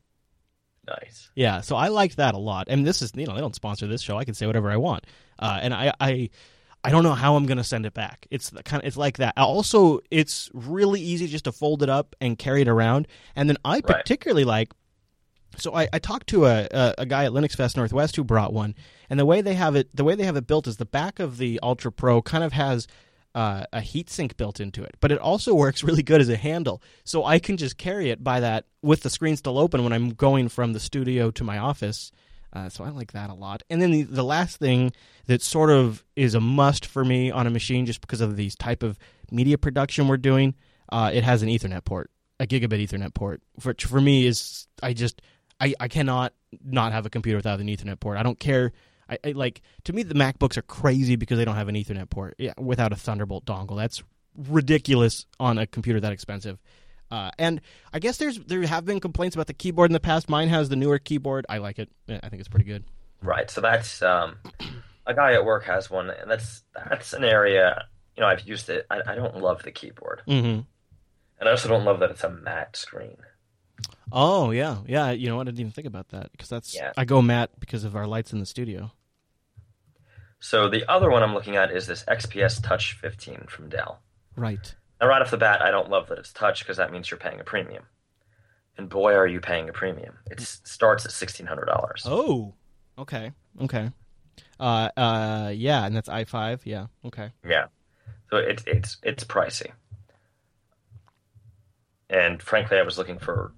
[0.87, 1.29] nice.
[1.35, 2.67] Yeah, so I liked that a lot.
[2.69, 4.17] And this is, you know, they don't sponsor this show.
[4.17, 5.05] I can say whatever I want.
[5.37, 6.29] Uh, and I, I,
[6.83, 8.25] I don't know how I'm going to send it back.
[8.31, 9.33] It's kind of, it's like that.
[9.37, 13.07] Also, it's really easy just to fold it up and carry it around.
[13.35, 14.71] And then I particularly like.
[15.57, 18.53] So I, I talked to a, a a guy at Linux Fest Northwest who brought
[18.53, 18.75] one,
[19.09, 21.19] and the way they have it, the way they have it built is the back
[21.19, 22.87] of the Ultra Pro kind of has
[23.35, 26.37] uh, a heat sink built into it, but it also works really good as a
[26.37, 26.81] handle.
[27.03, 30.11] So I can just carry it by that with the screen still open when I'm
[30.11, 32.11] going from the studio to my office.
[32.53, 33.63] Uh, so I like that a lot.
[33.69, 34.93] And then the, the last thing
[35.25, 38.55] that sort of is a must for me on a machine, just because of these
[38.55, 38.97] type of
[39.29, 40.55] media production we're doing,
[40.89, 43.41] uh, it has an Ethernet port, a gigabit Ethernet port.
[43.63, 45.21] Which for me is I just
[45.59, 46.33] I, I cannot
[46.63, 48.17] not have a computer without an Ethernet port.
[48.17, 48.71] I don't care.
[49.09, 52.09] I, I like to me the MacBooks are crazy because they don't have an Ethernet
[52.09, 52.35] port.
[52.37, 54.03] Yeah, without a Thunderbolt dongle, that's
[54.37, 56.59] ridiculous on a computer that expensive.
[57.11, 57.61] Uh, and
[57.93, 60.27] I guess there's there have been complaints about the keyboard in the past.
[60.29, 61.45] Mine has the newer keyboard.
[61.49, 61.89] I like it.
[62.09, 62.83] I think it's pretty good.
[63.21, 63.49] Right.
[63.49, 64.37] So that's um,
[65.05, 67.85] a guy at work has one, and that's that's an area.
[68.17, 68.87] You know, I've used it.
[68.89, 70.61] I, I don't love the keyboard, Mm-hmm.
[71.39, 73.17] and I also don't love that it's a matte screen.
[74.11, 75.11] Oh yeah, yeah.
[75.11, 75.47] You know what?
[75.47, 76.93] I didn't even think about that because that's Yeah.
[76.95, 78.91] I go matte because of our lights in the studio.
[80.39, 84.01] So the other one I'm looking at is this XPS Touch 15 from Dell.
[84.35, 84.75] Right.
[85.01, 87.17] Now, right off the bat, I don't love that it's touch because that means you're
[87.17, 87.83] paying a premium.
[88.77, 90.17] And boy, are you paying a premium!
[90.29, 92.03] It starts at sixteen hundred dollars.
[92.05, 92.53] Oh.
[92.97, 93.31] Okay.
[93.61, 93.91] Okay.
[94.59, 94.89] Uh.
[94.97, 95.51] Uh.
[95.55, 96.61] Yeah, and that's i five.
[96.65, 96.87] Yeah.
[97.05, 97.31] Okay.
[97.47, 97.67] Yeah,
[98.29, 99.71] so it's it's it's pricey.
[102.09, 103.53] And frankly, I was looking for.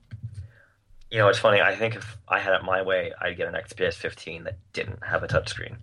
[1.10, 1.62] You know, it's funny.
[1.62, 5.04] I think if I had it my way, I'd get an XPS 15 that didn't
[5.04, 5.78] have a touchscreen,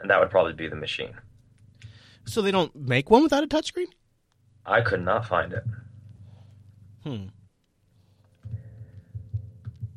[0.00, 1.14] and that would probably be the machine.
[2.24, 3.88] So they don't make one without a touchscreen?
[4.64, 5.64] I could not find it.
[7.04, 7.26] Hmm.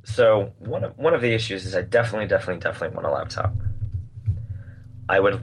[0.03, 3.53] So one of one of the issues is I definitely, definitely, definitely want a laptop.
[5.07, 5.41] I would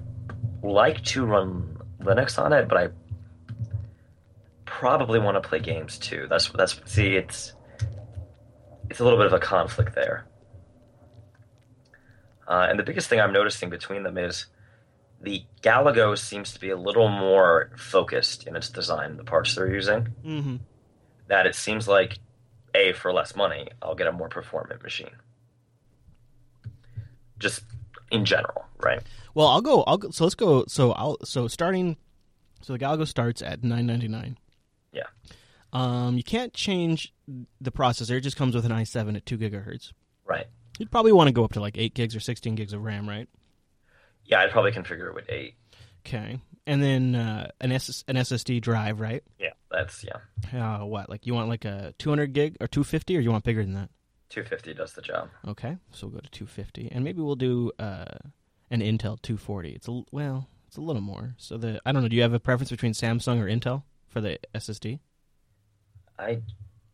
[0.62, 2.88] like to run Linux on it, but I
[4.64, 6.26] probably want to play games too.
[6.28, 7.54] That's that's see, it's
[8.90, 10.26] it's a little bit of a conflict there.
[12.46, 14.46] Uh, and the biggest thing I'm noticing between them is
[15.20, 19.72] the Galago seems to be a little more focused in its design, the parts they're
[19.72, 20.08] using.
[20.24, 20.56] Mm-hmm.
[21.28, 22.18] That it seems like,
[22.74, 25.12] A, for less money, I'll get a more performant machine.
[27.38, 27.62] Just
[28.10, 29.00] in general, right?
[29.34, 29.84] Well, I'll go.
[29.84, 30.64] I'll go, so let's go.
[30.66, 31.96] So I'll so starting.
[32.62, 34.36] So the Galago starts at nine ninety nine.
[34.92, 35.06] Yeah.
[35.72, 37.12] Um, you can't change
[37.60, 38.12] the processor.
[38.16, 39.92] It just comes with an i7 at two gigahertz.
[40.26, 40.46] Right.
[40.78, 43.08] You'd probably want to go up to like eight gigs or sixteen gigs of RAM,
[43.08, 43.28] right?
[44.24, 45.54] Yeah, I'd probably configure it with eight.
[46.06, 49.22] Okay, and then uh, an S- an SSD drive, right?
[49.38, 50.78] Yeah, that's yeah.
[50.80, 53.30] Uh, what like you want like a two hundred gig or two fifty, or you
[53.30, 53.90] want bigger than that?
[54.30, 55.28] 250 does the job.
[55.46, 58.06] Okay, so we'll go to two fifty, and maybe we'll do uh,
[58.70, 59.70] an Intel two forty.
[59.72, 61.34] It's a well, it's a little more.
[61.36, 62.08] So the I don't know.
[62.08, 65.00] Do you have a preference between Samsung or Intel for the SSD?
[66.20, 66.40] I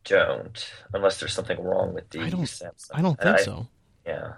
[0.05, 2.91] don't, unless there's something wrong with the I don't- Samsung.
[2.95, 3.66] I don't think so.
[4.07, 4.35] Yeah.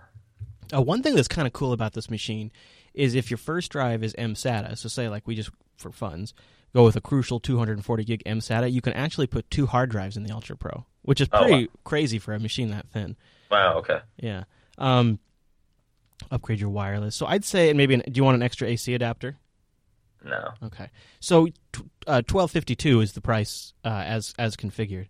[0.75, 2.51] Uh, one thing that's kind of cool about this machine
[2.95, 6.35] is if your first drive is mSATA, so say like we just for funds
[6.75, 10.25] go with a crucial 240 gig mSATA, you can actually put two hard drives in
[10.25, 13.17] the Ultra Pro, which is Oh, pretty crazy for a machine that thin.
[13.51, 13.79] Wow.
[13.79, 14.01] Okay.
[14.19, 14.45] Yeah.
[14.77, 15.19] Um,
[16.31, 17.15] upgrade your wireless.
[17.17, 19.37] So I'd say, and maybe an, do you want an extra AC adapter?
[20.29, 20.51] No.
[20.65, 20.91] Okay.
[21.21, 25.09] So t- uh, 1252 is the price uh, as as configured,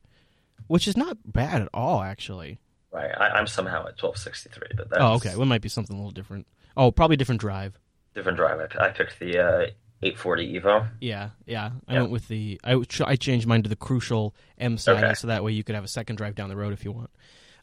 [0.66, 2.58] which is not bad at all actually.
[2.92, 3.10] Right.
[3.16, 5.30] I, I'm somehow at 1263, but that's Oh, okay.
[5.32, 6.46] Well, it might be something a little different.
[6.76, 7.78] Oh, probably different drive.
[8.14, 8.60] different drive.
[8.78, 9.66] I, I picked the uh,
[10.02, 10.88] 840 Evo.
[11.00, 11.70] Yeah, yeah.
[11.88, 12.00] I Yeah.
[12.00, 15.14] went with the I I changed mine to the crucial M SATA Okay.
[15.14, 17.10] so that way you could have a second drive down the road if you want.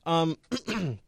[0.06, 0.38] Um,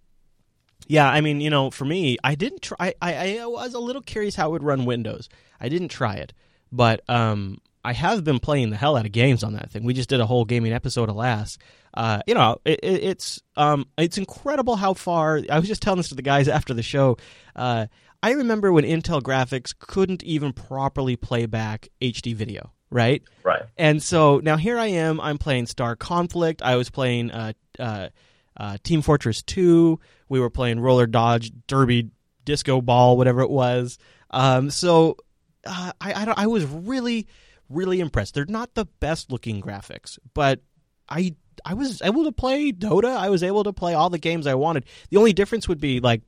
[0.88, 2.94] yeah, I mean, you know, for me, I didn't try.
[3.02, 5.30] I, I was a little curious how it would run Windows.
[5.60, 6.34] I didn't try it,
[6.72, 9.84] but um, I have been playing the hell out of games on that thing.
[9.84, 11.60] We just did a whole gaming episode of last.
[11.94, 15.42] Uh, you know, it, it, it's um, it's incredible how far.
[15.50, 17.18] I was just telling this to the guys after the show.
[17.56, 17.88] Uh,
[18.24, 23.24] I remember when Intel graphics couldn't even properly play back HD video, right?
[23.44, 23.64] Right.
[23.78, 25.20] And so now here I am.
[25.20, 26.62] I'm playing Star Conflict.
[26.62, 28.10] I was playing uh, uh,
[28.58, 29.99] uh, Team Fortress 2.
[30.30, 32.10] We were playing Roller Dodge Derby
[32.45, 33.97] Disco Ball, whatever it was.
[34.32, 35.18] Um, so
[35.66, 37.28] uh, I, I, I was really,
[37.70, 38.34] really impressed.
[38.34, 40.62] They're not the best looking graphics, but
[41.10, 41.36] I
[41.66, 43.16] I was able to play Dota.
[43.16, 44.86] I was able to play all the games I wanted.
[45.10, 46.22] The only difference would be like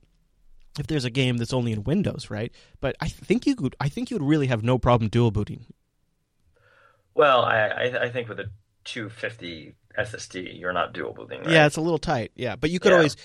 [0.78, 2.52] if there's a game that's only in Windows, right?
[2.80, 3.76] But I think you could.
[3.80, 5.66] I think you would really have no problem dual booting.
[7.14, 8.50] Well, I, I, I think with a
[8.84, 11.40] 250 SSD, you're not dual booting.
[11.40, 11.50] Right?
[11.50, 12.32] Yeah, it's a little tight.
[12.36, 12.96] Yeah, but you could Yeah.
[12.96, 13.16] always,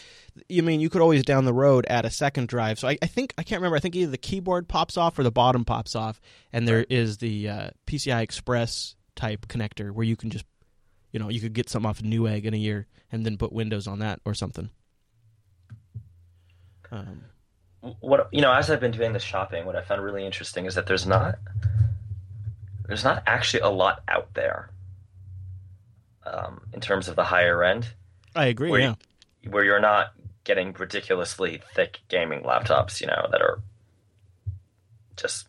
[0.50, 2.80] you mean you could always down the road add a second drive.
[2.80, 3.78] So I, I think I can't remember.
[3.78, 6.20] I think either the keyboard pops off or the bottom pops off,
[6.52, 10.46] and there is the uh, PCI Express type connector where you can just,
[11.12, 13.54] you know, you could get something off of Newegg in a year and then put
[13.54, 14.70] Windows on that or something.
[16.92, 17.22] Um,
[18.00, 20.74] what you know as i've been doing this shopping what i found really interesting is
[20.74, 21.36] that there's not
[22.88, 24.70] there's not actually a lot out there
[26.26, 27.88] um, in terms of the higher end
[28.36, 28.70] I agree.
[28.70, 28.96] Where you,
[29.50, 30.14] where you're not
[30.44, 33.60] getting ridiculously thick gaming laptops you know that are
[35.16, 35.48] just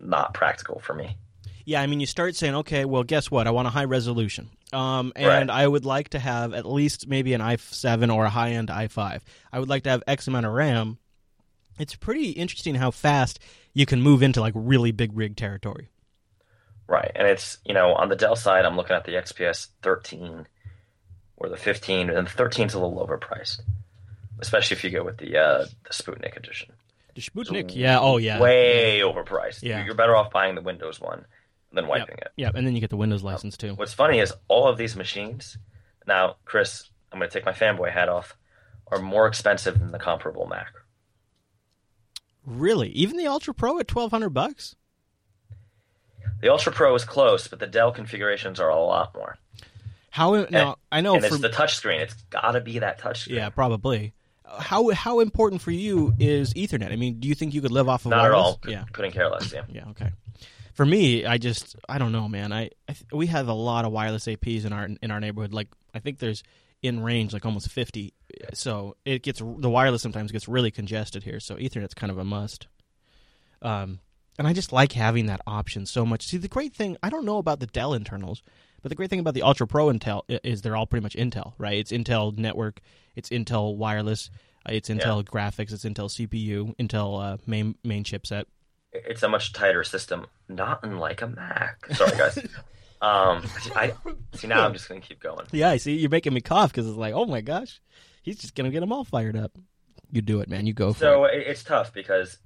[0.00, 1.16] not practical for me
[1.64, 3.48] Yeah, I mean, you start saying, okay, well, guess what?
[3.48, 4.50] I want a high resolution.
[4.72, 8.52] Um, and I would like to have at least maybe an i7 or a high
[8.52, 9.20] end i5.
[9.52, 10.98] I would like to have X amount of RAM.
[11.78, 13.38] It's pretty interesting how fast
[13.74, 15.88] you can move into like really big rig territory.
[16.88, 20.46] Right and it's you know on the dell side i'm looking at the xps 13
[21.36, 23.60] or the 15 and the 13 is a little overpriced
[24.40, 26.72] especially if you go with the uh, the sputnik edition
[27.14, 29.62] The Sputnik, yeah, oh yeah, way overpriced.
[29.62, 29.82] Yeah.
[29.84, 31.24] You're better off buying the Windows one
[31.72, 32.28] than wiping it.
[32.36, 33.74] yeah, and then you get the Windows license too.
[33.74, 35.56] What's funny is all of these machines,
[36.06, 38.36] now, Chris, I'm going to take my fanboy hat off,
[38.88, 40.72] are more expensive than the comparable Mac.
[42.44, 42.90] Really?
[42.90, 44.76] Even the Ultra Pro at twelve hundred bucks?
[46.40, 49.36] The Ultra Pro is close, but the Dell configurations are a lot more.
[50.10, 50.76] How now?
[50.90, 52.00] I know and for it's the touchscreen.
[52.00, 53.34] It's got to be that touchscreen.
[53.36, 54.14] yeah, probably.
[54.46, 56.92] How how important for you is Ethernet?
[56.92, 58.58] I mean, do you think you could live off of Not at wireless?
[58.64, 58.70] all.
[58.70, 59.52] Yeah, Couldn't care less.
[59.52, 59.62] Yeah.
[59.68, 60.10] yeah, okay.
[60.74, 62.52] For me, I just I don't know, man.
[62.52, 65.52] I, I th- we have a lot of wireless APs in our in our neighborhood.
[65.52, 66.42] Like I think there's
[66.82, 68.14] in range like almost fifty.
[68.54, 71.40] So it gets the wireless sometimes gets really congested here.
[71.40, 72.68] So Ethernet's kind of a must.
[73.62, 74.00] Um,
[74.38, 76.26] and I just like having that option so much.
[76.26, 78.42] See, the great thing I don't know about the Dell internals,
[78.82, 81.54] but the great thing about the Ultra Pro Intel is they're all pretty much Intel,
[81.58, 81.78] right?
[81.78, 82.80] It's Intel network,
[83.14, 84.30] it's Intel wireless,
[84.68, 88.44] uh, it's Intel graphics, it's Intel CPU, Intel uh, main main chipset.
[88.92, 91.84] It's a much tighter system, not unlike a Mac.
[91.94, 92.38] Sorry, guys.
[93.02, 93.42] um,
[93.74, 93.92] I
[94.34, 94.64] see now.
[94.64, 95.46] I'm just gonna keep going.
[95.52, 97.80] Yeah, I see you're making me cough because it's like, oh my gosh,
[98.22, 99.52] he's just gonna get them all fired up.
[100.12, 100.66] You do it, man.
[100.66, 101.34] You go for So it.
[101.34, 102.38] it- it's tough because,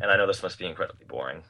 [0.00, 1.42] and I know this must be incredibly boring.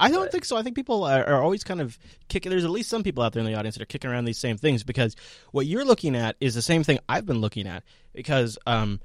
[0.00, 0.56] I don't but- think so.
[0.56, 2.50] I think people are, are always kind of kicking.
[2.50, 4.38] There's at least some people out there in the audience that are kicking around these
[4.38, 5.16] same things because
[5.50, 7.82] what you're looking at is the same thing I've been looking at
[8.12, 9.00] because um,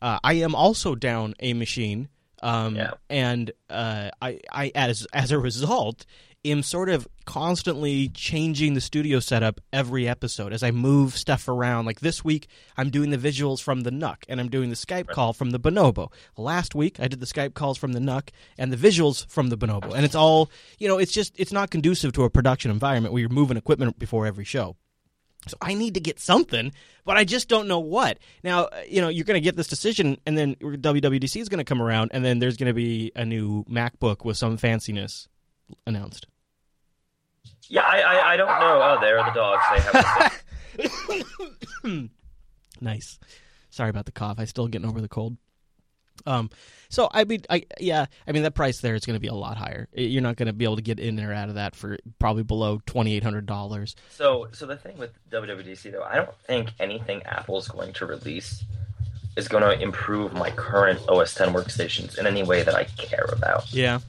[0.00, 2.08] uh, I am also down a machine.
[2.42, 2.92] Um, Yeah.
[3.10, 6.04] and uh, I, I as as a result
[6.50, 11.86] am sort of constantly changing the studio setup every episode as I move stuff around.
[11.86, 15.08] Like this week, I'm doing the visuals from the NUC, and I'm doing the Skype
[15.08, 16.12] call from the Bonobo.
[16.36, 19.58] Last week, I did the Skype calls from the NUC and the visuals from the
[19.58, 20.98] Bonobo, and it's all you know.
[20.98, 24.44] It's just it's not conducive to a production environment where you're moving equipment before every
[24.44, 24.76] show.
[25.48, 26.72] So I need to get something,
[27.04, 28.18] but I just don't know what.
[28.42, 31.58] Now, uh, you know, you're going to get this decision, and then WWDC is going
[31.58, 35.28] to come around, and then there's going to be a new MacBook with some fanciness
[35.86, 36.26] announced.
[37.68, 38.80] Yeah, I I, I don't know.
[38.82, 39.62] Oh, there are the dogs.
[39.72, 40.42] They have.
[42.80, 43.18] Nice.
[43.70, 44.36] Sorry about the cough.
[44.38, 45.36] I'm still getting over the cold.
[46.26, 46.50] Um,
[46.88, 49.34] so I mean, I yeah, I mean that price there is going to be a
[49.34, 49.88] lot higher.
[49.92, 52.42] You're not going to be able to get in or out of that for probably
[52.42, 53.94] below twenty eight hundred dollars.
[54.10, 58.64] so so the thing with WWDC though, I don't think anything Apple's going to release
[59.36, 63.26] is going to improve my current OS 10 workstations in any way that I care
[63.30, 63.70] about.
[63.70, 64.00] Yeah,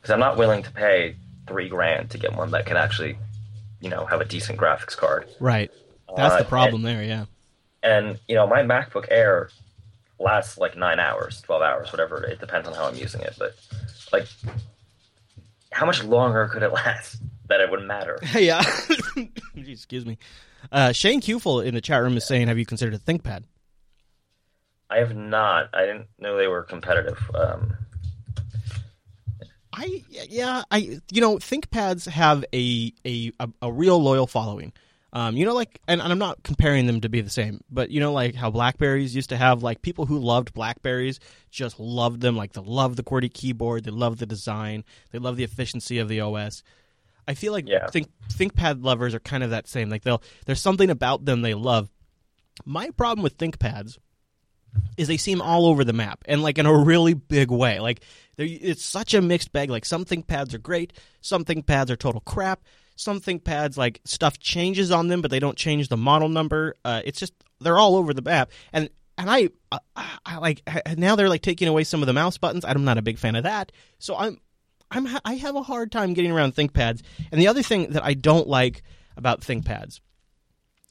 [0.00, 1.16] Because I'm not willing to pay
[1.48, 3.18] three grand to get one that can actually,
[3.80, 5.26] you know, have a decent graphics card.
[5.40, 5.70] right.
[6.16, 7.02] That's Uh, the problem there.
[7.02, 7.26] Yeah.
[7.82, 9.50] And you know, my MacBook Air
[10.18, 12.24] lasts like nine hours, twelve hours, whatever.
[12.24, 13.54] It depends on how I'm using it, but
[14.12, 14.26] like,
[15.70, 17.18] how much longer could it last
[17.48, 18.18] that it would matter?
[18.34, 18.62] yeah.
[19.56, 20.16] Excuse me.
[20.72, 23.44] Uh, Shane Kufel in the chat room is saying, "Have you considered a ThinkPad?"
[24.90, 25.68] I have not.
[25.74, 27.18] I didn't know they were competitive.
[27.34, 27.74] Um,
[29.78, 34.72] I yeah I you know ThinkPads have a a a, a real loyal following.
[35.10, 37.90] Um, you know, like, and, and I'm not comparing them to be the same, but
[37.90, 41.18] you know, like how Blackberries used to have, like people who loved Blackberries
[41.50, 45.36] just loved them, like they love the QWERTY keyboard, they love the design, they love
[45.38, 46.62] the efficiency of the OS.
[47.26, 47.86] I feel like Yeah.
[47.86, 49.88] think ThinkPad lovers are kind of that same.
[49.88, 51.88] Like they'll there's something about them they love.
[52.66, 53.96] My problem with ThinkPads
[54.96, 57.80] is they seem all over the map and like in a really big way.
[57.80, 58.02] Like
[58.36, 59.70] it's such a mixed bag.
[59.70, 62.62] Like some ThinkPads are great, some ThinkPads are total crap.
[62.96, 66.74] Some ThinkPads like stuff changes on them, but they don't change the model number.
[66.84, 68.50] Uh, it's just they're all over the map.
[68.72, 69.78] And and I, uh,
[70.24, 70.62] I like
[70.96, 72.64] now they're like taking away some of the mouse buttons.
[72.64, 73.72] I'm not a big fan of that.
[73.98, 74.40] So I'm
[74.90, 77.02] I'm I have a hard time getting around ThinkPads.
[77.30, 78.82] And the other thing that I don't like
[79.16, 80.00] about ThinkPads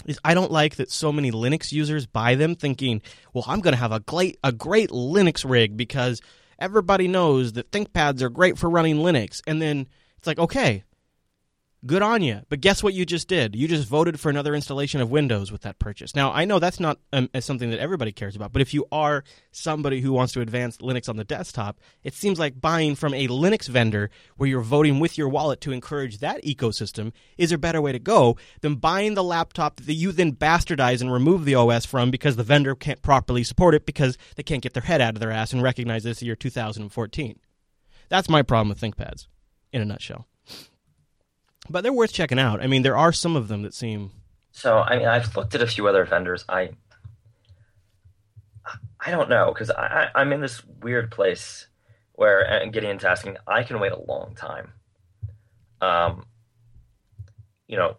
[0.05, 3.01] is I don't like that so many Linux users buy them thinking,
[3.33, 6.21] well, I'm going to have a great a great Linux rig because
[6.59, 9.41] everybody knows that ThinkPads are great for running Linux.
[9.47, 9.87] And then
[10.17, 10.83] it's like, okay,
[11.85, 12.41] good on you.
[12.49, 13.55] But guess what you just did?
[13.55, 16.15] You just voted for another installation of Windows with that purchase.
[16.15, 19.23] Now, I know that's not um, something that everybody cares about, but if you are
[19.51, 23.27] somebody who wants to advance Linux on the desktop, it seems like buying from a
[23.27, 27.81] Linux vendor where you're voting with your wallet to encourage that ecosystem is a better
[27.81, 31.85] way to go than buying the laptop that you then bastardize and remove the OS
[31.85, 35.13] from because the vendor can't properly support it because they can't get their head out
[35.13, 37.39] of their ass and recognize this year 2014.
[38.09, 39.27] That's my problem with ThinkPads,
[39.73, 40.27] in a nutshell.
[41.69, 42.61] But they're worth checking out.
[42.61, 44.11] I mean, there are some of them that seem.
[44.51, 46.45] so I mean, I've looked at a few other vendors.
[46.47, 46.71] I
[48.99, 51.67] I don't know because I, I I'm in this weird place
[52.13, 53.37] where and Gideon's asking.
[53.47, 54.71] I can wait a long time.
[55.81, 56.25] Um,
[57.67, 57.97] you know,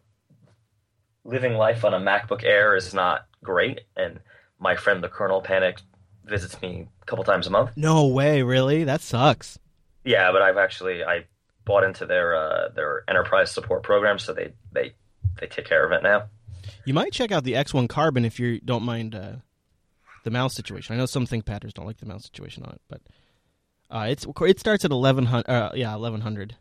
[1.24, 4.20] living life on a MacBook Air is not great, and
[4.58, 5.80] my friend the kernel panic
[6.24, 7.70] visits me a couple times a month.
[7.76, 8.84] No way, really?
[8.84, 9.58] That sucks.
[10.04, 11.24] Yeah, but I've actually I
[11.68, 14.94] bought into their uh, their enterprise support program, so they they
[15.40, 16.24] they take care of it now.
[16.84, 19.36] You might check out the X1 Carbon if you don't mind uh,
[20.24, 20.94] the mouse situation.
[20.94, 23.00] I know some ThinkPadders don't like the mouse situation on it, but
[23.90, 25.48] Uh, it's it starts at eleven hundred.
[25.48, 26.56] Uh, yeah, eleven hundred.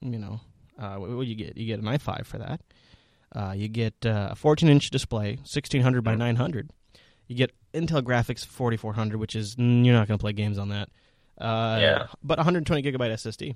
[0.00, 0.40] You know,
[0.78, 1.56] uh, what, what do you get?
[1.56, 2.60] You get an i5 for that.
[3.34, 6.70] Uh, you get uh, a 14 inch display, 1600 by 900.
[7.28, 10.68] You get Intel graphics 4400, which is mm, you're not going to play games on
[10.68, 10.88] that.
[11.40, 12.06] Uh, Yeah.
[12.22, 13.54] But 120 gigabyte SSD.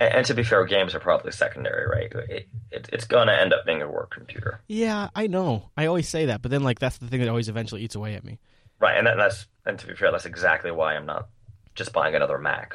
[0.00, 2.12] And, and to be fair, games are probably secondary, right?
[2.30, 5.70] It, it, it's gonna end up being a work computer, Yeah, I know.
[5.76, 8.14] I always say that, but then like that's the thing that always eventually eats away
[8.14, 8.38] at me.
[8.80, 8.96] right?
[8.96, 11.28] And that, that's and to be fair, that's exactly why I'm not
[11.74, 12.74] just buying another Mac.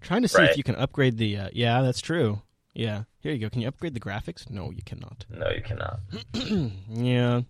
[0.00, 1.36] Trying to see if you can upgrade the.
[1.36, 2.40] Uh, yeah, that's true.
[2.72, 3.50] Yeah, here you go.
[3.50, 4.48] Can you upgrade the graphics?
[4.48, 5.26] No, you cannot.
[5.28, 6.00] No, you cannot.
[6.88, 7.40] Yeah,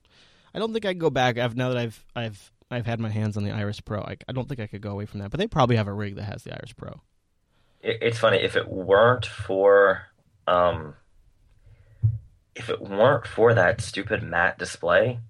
[0.54, 1.36] I don't think I can go back.
[1.38, 4.00] I've now that I've I've I've had my hands on the Iris Pro.
[4.00, 5.30] I, I don't think I could go away from that.
[5.30, 7.00] But they probably have a rig that has the Iris Pro.
[7.82, 10.02] It, it's funny if it weren't for
[10.46, 10.94] um,
[12.54, 15.20] if it weren't for that stupid matte display,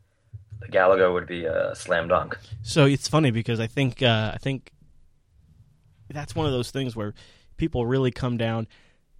[0.61, 2.39] the Galago would be a slam dunk.
[2.63, 4.73] So it's funny because I think uh, I think
[6.11, 7.15] that's one of those things where
[7.57, 8.67] people really come down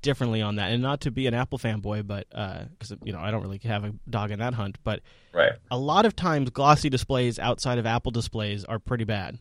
[0.01, 3.31] differently on that, and not to be an Apple fanboy, but because you know I
[3.31, 5.01] don't really have a dog in that hunt, but
[5.33, 5.53] Right.
[5.71, 9.39] a lot of times glossy displays outside of Apple displays are pretty bad.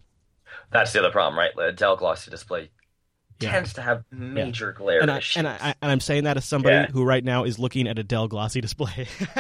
[0.72, 1.76] That's the other problem, right?
[1.76, 2.70] Dell Glossy display
[3.40, 3.52] Yeah.
[3.52, 5.38] tends to have major glare And, I, issues.
[5.38, 6.88] and, I, and I'm saying that as somebody Yeah.
[6.88, 9.08] who right now is looking at a Dell glossy display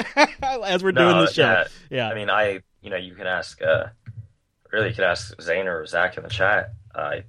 [0.63, 1.41] as we're doing No, this show.
[1.43, 1.67] yeah.
[1.89, 3.85] Yeah, I mean, I you know you can ask uh,
[4.71, 6.73] really you could ask Zane or Zach in the chat.
[6.93, 7.23] I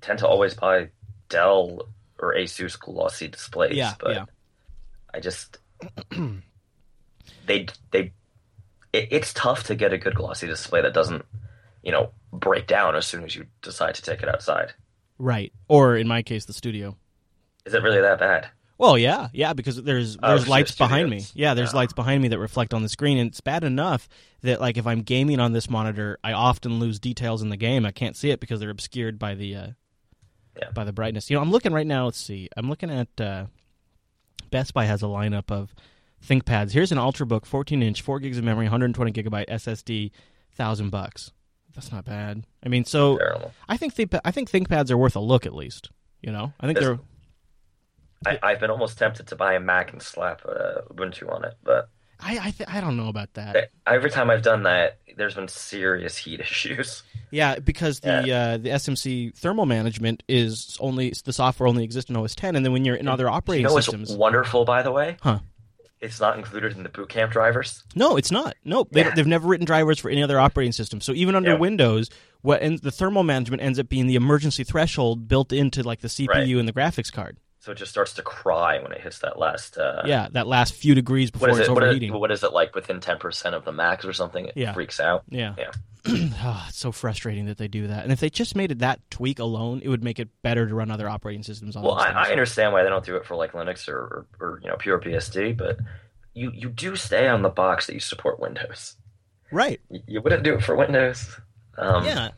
[0.00, 0.88] tend to always buy
[1.28, 1.88] Dell
[2.18, 4.24] or Asus glossy displays, yeah, but yeah.
[5.12, 5.58] I just
[7.46, 8.12] they they
[8.92, 11.24] it, it's tough to get a good glossy display that doesn't
[11.82, 14.72] you know break down as soon as you decide to take it outside.
[15.18, 15.52] Right.
[15.68, 16.96] Or in my case, the studio.
[17.66, 18.48] Is it really that bad?
[18.76, 21.24] Well, yeah, yeah, because there's Oh, there's lights behind me.
[21.34, 21.76] Yeah, there's Yeah.
[21.78, 24.08] lights behind me that reflect on the screen, and it's bad enough
[24.42, 27.86] that like if I'm gaming on this monitor, I often lose details in the game.
[27.86, 29.66] I can't see it because they're obscured by the uh,
[30.60, 30.70] Yeah.
[30.74, 31.30] by the brightness.
[31.30, 32.06] You know, I'm looking right now.
[32.06, 32.48] Let's see.
[32.56, 33.46] I'm looking at uh,
[34.50, 35.72] Best Buy has a lineup of
[36.26, 36.72] ThinkPads.
[36.72, 40.10] Here's an UltraBook, 14 inch, four gigs of memory, 120 gigabyte SSD,
[40.52, 41.32] thousand bucks.
[41.74, 42.44] That's not bad.
[42.64, 43.52] I mean, so Terrible.
[43.68, 45.90] I think think I think ThinkPads are worth a look at least.
[46.22, 46.98] You know, I think they're
[48.26, 51.54] I, I've been almost tempted to buy a Mac and slap uh, Ubuntu on it,
[51.62, 51.88] but
[52.20, 53.70] I I, th- I don't know about that.
[53.86, 57.02] every time I've done that, there's been serious heat issues.
[57.30, 62.16] Yeah, because the uh, the SMC thermal management is only the software only exists in
[62.16, 64.82] OS 10, and then when you're in other You operating know what's systems, wonderful, by
[64.82, 65.16] the way?
[65.20, 65.40] Huh.
[66.00, 67.82] It's not included in the boot camp drivers.
[67.94, 68.56] no, it's not.
[68.64, 69.14] No, they, Yeah.
[69.14, 71.00] they've never written drivers for any other operating system.
[71.00, 71.56] So even under Yeah.
[71.58, 72.10] Windows,
[72.42, 76.08] what ends, the thermal management ends up being the emergency threshold built into like the
[76.08, 76.56] CPU Right.
[76.58, 77.38] and the graphics card.
[77.64, 79.78] So it just starts to cry when it hits that last.
[79.78, 81.72] Uh, yeah, that last few degrees before What is it's it?
[81.72, 82.12] What is, overheating.
[82.20, 84.44] what is it like within 10% of the max or something?
[84.46, 84.74] It Yeah.
[84.74, 85.22] freaks out.
[85.30, 85.70] yeah, Yeah.
[86.36, 88.02] Ah, it's so frustrating that they do that.
[88.02, 90.74] And if they just made it that tweak alone, it would make it better to
[90.74, 91.82] run other operating systems on.
[91.82, 94.60] Well, I, I understand why they don't do it for like Linux or, or, or
[94.62, 95.78] you know pure BSD, but
[96.34, 98.96] you, you do stay on the box that you support Windows.
[99.50, 99.80] right.
[99.88, 101.40] You, you wouldn't do it for Windows.
[101.78, 102.28] Um, yeah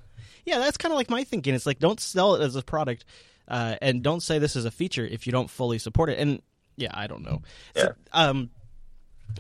[0.45, 3.05] yeah that's kind of like my thinking it's like don't sell it as a product
[3.49, 6.19] uh, and don't say this is a feature if you don't fully support it.
[6.19, 6.41] And
[6.79, 7.41] yeah i don't know.
[7.75, 8.51] So, um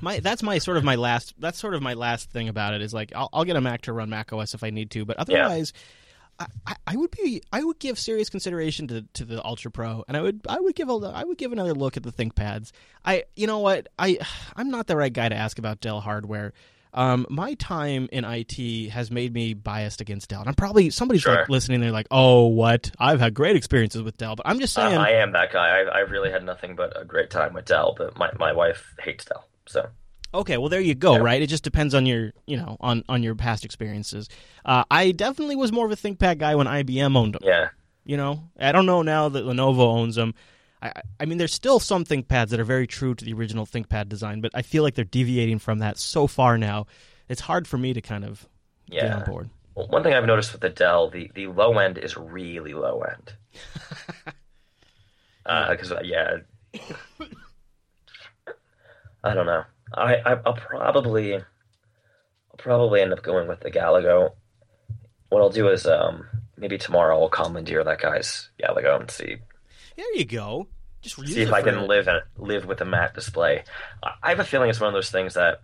[0.00, 2.82] my that's my sort of my last that's sort of my last thing about it
[2.82, 5.04] is like I'll, I'll get a mac to run mac os if i need to
[5.04, 5.72] but otherwise
[6.38, 10.04] I, I- I would be I would give serious consideration to, to the Ultra Pro,
[10.06, 12.72] and I would I would give a I would give another look at the ThinkPads.
[13.04, 13.88] I you know what?
[13.98, 14.18] I
[14.54, 16.52] I'm not the right guy to ask about Dell hardware.
[16.96, 20.40] Um, my time in IT has made me biased against Dell.
[20.40, 21.36] And I'm probably somebody's Sure.
[21.36, 21.80] like listening.
[21.80, 22.90] They're like, "Oh, what?
[22.98, 25.80] I've had great experiences with Dell." But I'm just Uh, saying, I am that guy.
[25.82, 28.94] I, I really had nothing but a great time with Dell, but my, my wife
[29.00, 29.46] hates Dell.
[29.66, 29.88] So
[30.34, 31.18] Okay, well there you go, Yeah.
[31.22, 31.40] right?
[31.40, 34.28] It just depends on your, you know, on on your past experiences.
[34.64, 37.42] Uh, I definitely was more of a ThinkPad guy when IBM owned them.
[37.44, 37.68] yeah,
[38.04, 40.34] You know, I don't know now that Lenovo owns them.
[40.82, 44.08] I, I- mean, there's still some ThinkPads that are very true to the original ThinkPad
[44.08, 46.86] design, but I feel like they're deviating from that so far now.
[47.28, 48.48] It's hard for me to kind of
[48.90, 49.24] get on yeah.
[49.24, 49.50] board.
[49.74, 53.00] Well, one thing I've noticed with the Dell, the, the low end is really low
[53.02, 53.32] end.
[55.46, 56.38] Because uh, yeah,
[59.22, 59.62] I don't know.
[59.94, 61.44] I, I I'll probably I'll
[62.58, 64.32] probably end up going with the Galago.
[65.28, 69.36] What I'll do is um maybe tomorrow I'll commandeer that guy's Galago and see
[69.96, 70.68] There you go.
[71.02, 73.64] Just see if I can live in, live with a matte display.
[74.22, 75.60] I, have a feeling it's one of those things that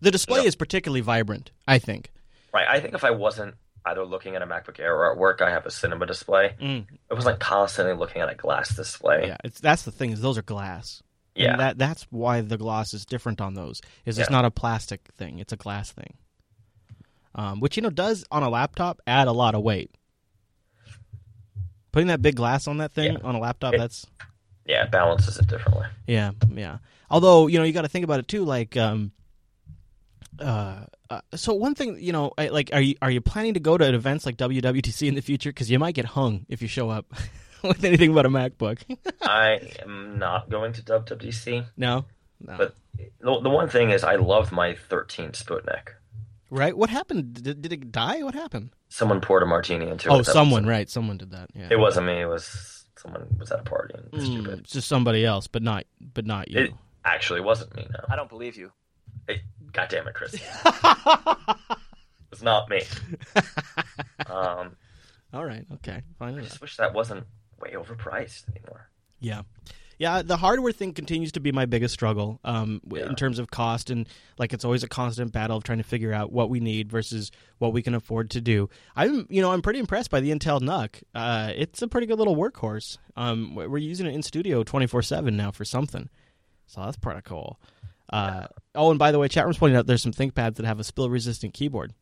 [0.00, 0.44] The display No.
[0.46, 1.50] is particularly vibrant.
[1.68, 2.10] I think.
[2.54, 2.66] right.
[2.68, 3.54] I think if I wasn't
[3.84, 6.54] either looking at a MacBook Air or at work, I have a cinema display.
[6.60, 9.26] Mm, I was like constantly looking at a glass display.
[9.26, 11.02] yeah, it's that's the thing is those are glass.
[11.36, 11.56] And Yeah.
[11.56, 13.80] that that's why the gloss is different on those.
[14.06, 14.36] Is it's Yeah.
[14.36, 16.14] not a plastic thing; it's a glass thing.
[17.34, 19.90] Um, which you know does on a laptop add a lot of weight.
[21.92, 23.18] Putting that big glass on that thing Yeah.
[23.22, 24.06] on a laptop, It- that's
[24.66, 25.86] Yeah, it balances it differently.
[26.06, 26.78] yeah, yeah.
[27.10, 28.44] Although you know you got to think about it too.
[28.44, 29.12] Like, um,
[30.40, 33.60] uh, uh, so one thing you know, I, like, are you are you planning to
[33.60, 35.50] go to events like WWDC in the future?
[35.50, 37.06] Because you might get hung if you show up
[37.62, 38.78] with anything but a MacBook.
[39.22, 42.06] I am not going to WWDC, no,
[42.40, 42.56] no.
[42.56, 42.74] but
[43.20, 45.88] the, the one thing is I love my 13 Sputnik.
[46.52, 46.76] Right?
[46.76, 47.42] What happened?
[47.42, 48.22] Did, did it die?
[48.22, 48.70] What happened?
[48.88, 50.12] Someone poured a martini into it.
[50.12, 50.88] Oh, That someone, was- right?
[50.90, 51.50] Someone did that.
[51.54, 52.20] Yeah, It wasn't me.
[52.20, 54.58] It was someone was at a party and Mm, stupid.
[54.60, 55.84] it's just somebody else, but not,
[56.14, 56.58] but not you.
[56.60, 56.72] It
[57.04, 57.86] actually wasn't me.
[57.90, 58.04] No.
[58.08, 58.70] I don't believe you.
[59.26, 59.42] Hey,
[59.72, 60.34] God damn it, Chris.
[60.64, 62.82] It was not me.
[64.26, 64.76] Um,
[65.34, 66.34] All right, okay, fine.
[66.34, 66.48] I enough.
[66.48, 67.24] just wish that wasn't
[67.60, 68.88] way overpriced anymore.
[69.20, 69.42] Yeah.
[70.02, 73.50] Yeah, the hardware thing continues to be my biggest struggle um, w- in terms of
[73.52, 76.58] cost, and like it's always a constant battle of trying to figure out what we
[76.58, 78.68] need versus what we can afford to do.
[78.96, 81.02] I'm, you know, I'm pretty impressed by the Intel NUC.
[81.14, 82.98] Uh, it's a pretty good little workhorse.
[83.16, 86.08] Um, we- we're using it in studio 24 seven now for something,
[86.66, 87.60] so that's pretty cool.
[88.12, 90.80] Uh, Oh, and by the way, chat room's pointing out there's some ThinkPads that have
[90.80, 91.92] a spill resistant keyboard.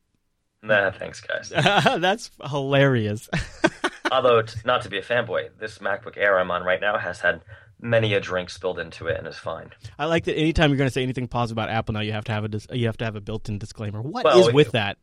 [0.63, 1.49] Nah, thanks, guys.
[2.01, 3.29] that's hilarious.
[4.13, 7.21] Although, t- not to be a fanboy, this MacBook Air I'm on right now has
[7.21, 7.43] had
[7.81, 9.71] many a drink spilled into it and is fine.
[9.99, 12.25] I like that anytime you're going to say anything positive about Apple now, you have
[12.25, 14.01] to have a dis- you have to have a built-in disclaimer.
[14.03, 14.99] What is Well, with that?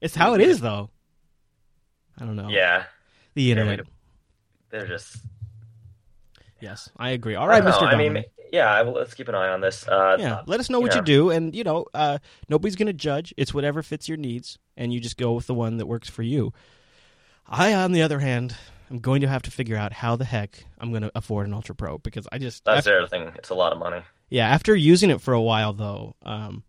[0.00, 0.90] It's how it is, though.
[2.18, 2.48] I don't know.
[2.48, 2.84] Yeah,
[3.34, 3.80] the internet.
[4.70, 5.16] they're just.
[6.60, 7.34] yes, I agree.
[7.34, 7.82] All right, Mr.
[7.82, 9.86] know, I mean, yeah, will, let's keep an eye on this.
[9.86, 12.18] Uh, yeah, uh, let us know what you do, and you know, uh,
[12.48, 13.32] nobody's going to judge.
[13.36, 16.22] It's whatever fits your needs, and you just go with the one that works for
[16.22, 16.52] you.
[17.46, 18.54] I, on the other hand,
[18.90, 21.54] am going to have to figure out how the heck I'm going to afford an
[21.54, 23.32] Ultra Pro because I just That's the other thing.
[23.36, 24.02] It's a lot of money.
[24.28, 26.62] Yeah, after using it for a while though, um,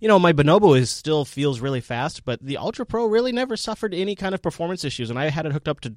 [0.00, 3.56] you know, my Bonobo is still feels really fast, but the Ultra Pro really never
[3.56, 5.96] suffered any kind of performance issues, and I had it hooked up to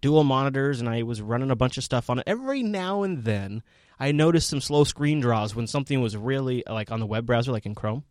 [0.00, 2.24] dual monitors, and I was running a bunch of stuff on it.
[2.26, 3.62] Every now and then,
[4.00, 7.52] I noticed some slow screen draws when something was really like on the web browser,
[7.52, 8.04] like in Chrome.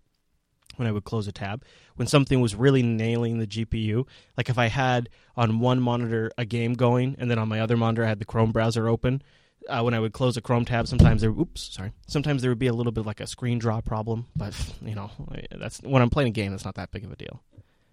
[0.78, 1.64] When I would close a tab,
[1.96, 4.08] when something was really nailing the GPU,
[4.38, 7.78] like if I had on one monitor a game going, and then on my other
[7.78, 9.22] monitor I had the Chrome browser open,
[9.70, 12.60] uh, when I would close a Chrome tab, sometimes there, oops, sorry, sometimes there would
[12.60, 14.28] be a little bit like a screen draw problem.
[14.36, 15.12] But you know,
[15.52, 17.42] that's when I'm playing a game, that's not that big of a deal.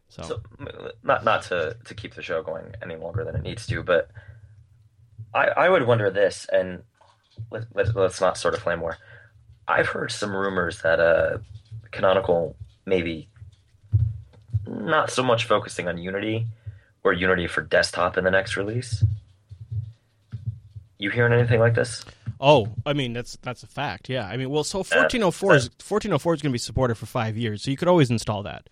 [0.08, 0.40] So, So,
[1.02, 4.10] not not to to keep the show going any longer than it needs to, but
[5.34, 6.82] I I would wonder this, and
[7.50, 8.96] let, let, let's not sort of flame war.
[9.66, 11.38] I've heard some rumors that uh,
[11.90, 12.56] Canonical
[12.88, 13.28] maybe
[14.66, 16.46] not so much focusing on Unity
[17.04, 19.04] or Unity for desktop in the next release.
[20.98, 22.04] You hearing anything like this?
[22.40, 24.08] oh, I mean that's that's a fact.
[24.08, 27.36] Yeah, I mean, well, so 1404 is 1404 is going to be supported for five
[27.36, 28.68] years, so you could always install that.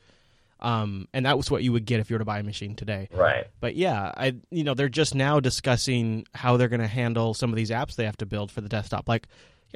[0.59, 2.75] Um, and that was what you would get if you were to buy a machine
[2.75, 3.09] today.
[3.13, 3.47] Right.
[3.61, 7.51] But yeah, I you know they're just now discussing how they're going to handle some
[7.51, 9.27] of these apps they have to build for the desktop, like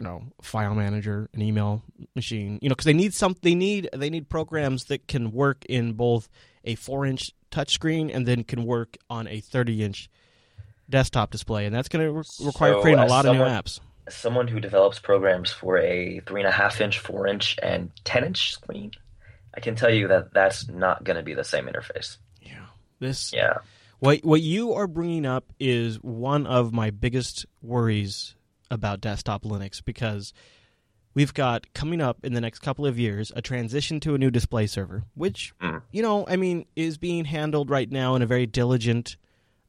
[0.01, 1.82] you know file manager, an email
[2.16, 2.59] machine.
[2.62, 5.92] You know because they need some they need they need programs that can work in
[5.92, 6.28] both
[6.64, 10.09] a four inch touchscreen and then can work on a thirty inch
[10.88, 13.78] desktop display, and that's going to re- require So, creating a lot of new apps.
[14.09, 18.24] Someone who develops programs for a three and a half inch, four inch, and ten
[18.24, 18.90] inch screen,
[19.55, 22.16] I can tell you that that's not going to be the same interface.
[22.40, 22.66] Yeah,
[22.98, 23.59] this Yeah.
[23.98, 28.34] What what you are bringing up is one of my biggest worries
[28.71, 30.33] about desktop Linux because
[31.14, 34.31] we've got coming up in the next couple of years a transition to a new
[34.31, 35.83] display server, which Mm.
[35.93, 39.16] you know, I mean, is being handled right now in a very diligent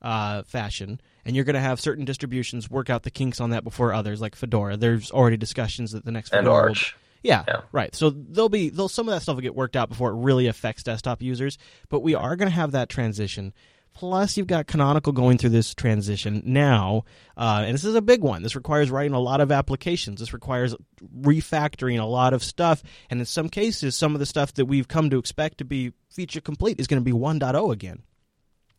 [0.04, 3.64] uh, fashion, and you're going to have certain distributions work out the kinks on that
[3.64, 4.76] before others, like Fedora.
[4.76, 6.96] There's already discussions that the next And Fedora will- Arch.
[7.24, 7.62] yeah, Yeah.
[7.72, 7.94] right.
[7.96, 10.48] So there'll be there'll some of that stuff will get worked out before it really
[10.48, 13.54] affects desktop users, but we are going to have that transition.
[13.94, 17.04] Plus, you've got Canonical going through this transition now,
[17.38, 18.42] uh, and this is a big one.
[18.42, 20.20] This requires writing a lot of applications.
[20.20, 20.76] This requires
[21.22, 24.88] refactoring a lot of stuff, and in some cases, some of the stuff that we've
[24.88, 28.02] come to expect to be feature complete is going to be 1.0 again,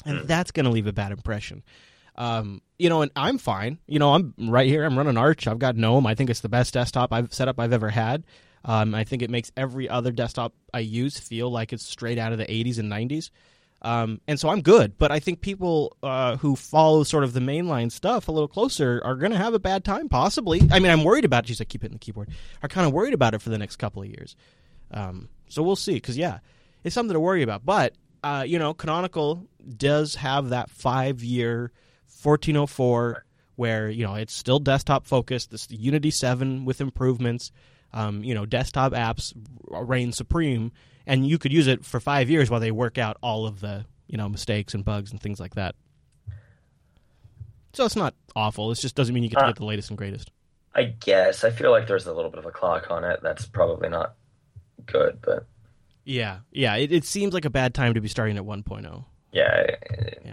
[0.06, 1.62] and that's going to leave a bad impression.
[2.16, 3.78] Um, you know, and I'm fine.
[3.86, 4.84] You know, I'm right here.
[4.84, 5.46] I'm running Arch.
[5.46, 6.06] I've got GNOME.
[6.06, 8.24] I think it's the best desktop I've setup I've ever had.
[8.64, 12.32] Um, I think it makes every other desktop I use feel like it's straight out
[12.32, 13.30] of the 80s and 90s.
[13.82, 14.96] Um, and so I'm good.
[14.96, 19.02] But I think people uh, who follow sort of the mainline stuff a little closer
[19.04, 20.62] are going to have a bad time, possibly.
[20.70, 21.48] I mean, I'm worried about it.
[21.48, 22.30] Geez, I keep hitting the keyboard.
[22.62, 24.36] Are kind of worried about it for the next couple of years.
[24.92, 25.94] Um, so we'll see.
[25.94, 26.38] Because, yeah,
[26.84, 27.66] it's something to worry about.
[27.66, 31.72] But, uh, you know, Canonical does have that five year
[32.22, 33.24] 1404
[33.56, 35.50] where, you know, it's still desktop focused.
[35.50, 37.50] This Unity 7 with improvements.
[37.94, 39.34] Um, you know, desktop apps
[39.68, 40.72] reign supreme,
[41.06, 43.84] and you could use it for five years while they work out all of the
[44.08, 45.74] you know mistakes and bugs and things like that.
[47.72, 48.70] So it's not awful.
[48.70, 50.30] It just doesn't mean you get to Uh, get the latest and greatest.
[50.74, 53.20] I guess I feel like there's a little bit of a clock on it.
[53.22, 54.14] That's probably not
[54.86, 55.46] good, but
[56.04, 56.76] Yeah, yeah.
[56.76, 59.04] It, it seems like a bad time to be starting at 1.0.
[59.32, 59.66] yeah.
[60.24, 60.32] Yeah.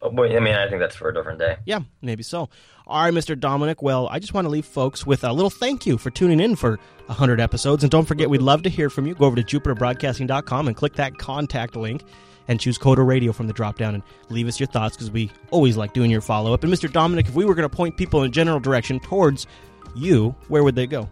[0.00, 1.56] But, well, I mean, I think that's for a different day.
[1.66, 2.48] Yeah, maybe so.
[2.86, 3.38] All right, Mr.
[3.38, 3.82] Dominick.
[3.82, 6.56] Well, I just want to leave folks with a little thank you for tuning in
[6.56, 7.84] for 100 episodes.
[7.84, 9.14] And don't forget, we'd love to hear from you.
[9.14, 12.02] Go over to jupiterbroadcasting.com and click that contact link
[12.48, 15.30] and choose Coder Radio from the drop down and leave us your thoughts because we
[15.50, 16.64] always like doing your follow up.
[16.64, 16.90] And Mr.
[16.90, 19.46] Dominick, if we were going to point people in a general direction towards
[19.94, 21.08] you, where would they go?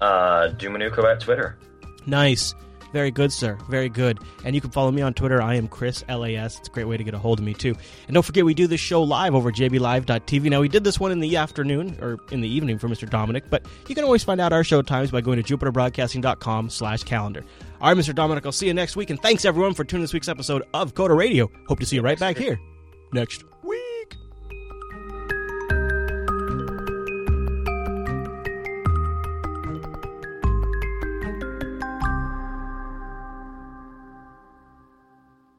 [0.00, 1.58] Uh, dominucco at Twitter.
[2.06, 2.54] Nice.
[2.94, 3.58] Very good, sir.
[3.68, 4.20] Very good.
[4.44, 5.42] And you can follow me on Twitter.
[5.42, 6.60] I am Chris LAS.
[6.60, 7.74] It's a great way to get a hold of me, too.
[8.06, 10.48] And don't forget, we do this show live over jblive.tv.
[10.48, 13.10] Now, we did this one in the afternoon or in the evening for Mr.
[13.10, 17.02] Dominick, but you can always find out our show times by going to jupiterbroadcasting.com slash
[17.02, 17.44] calendar.
[17.80, 18.14] All right, Mr.
[18.14, 19.10] Dominick, I'll see you next week.
[19.10, 21.50] And thanks, everyone, for tuning this week's episode of Coder Radio.
[21.66, 22.60] Hope to see you right back here
[23.12, 23.44] next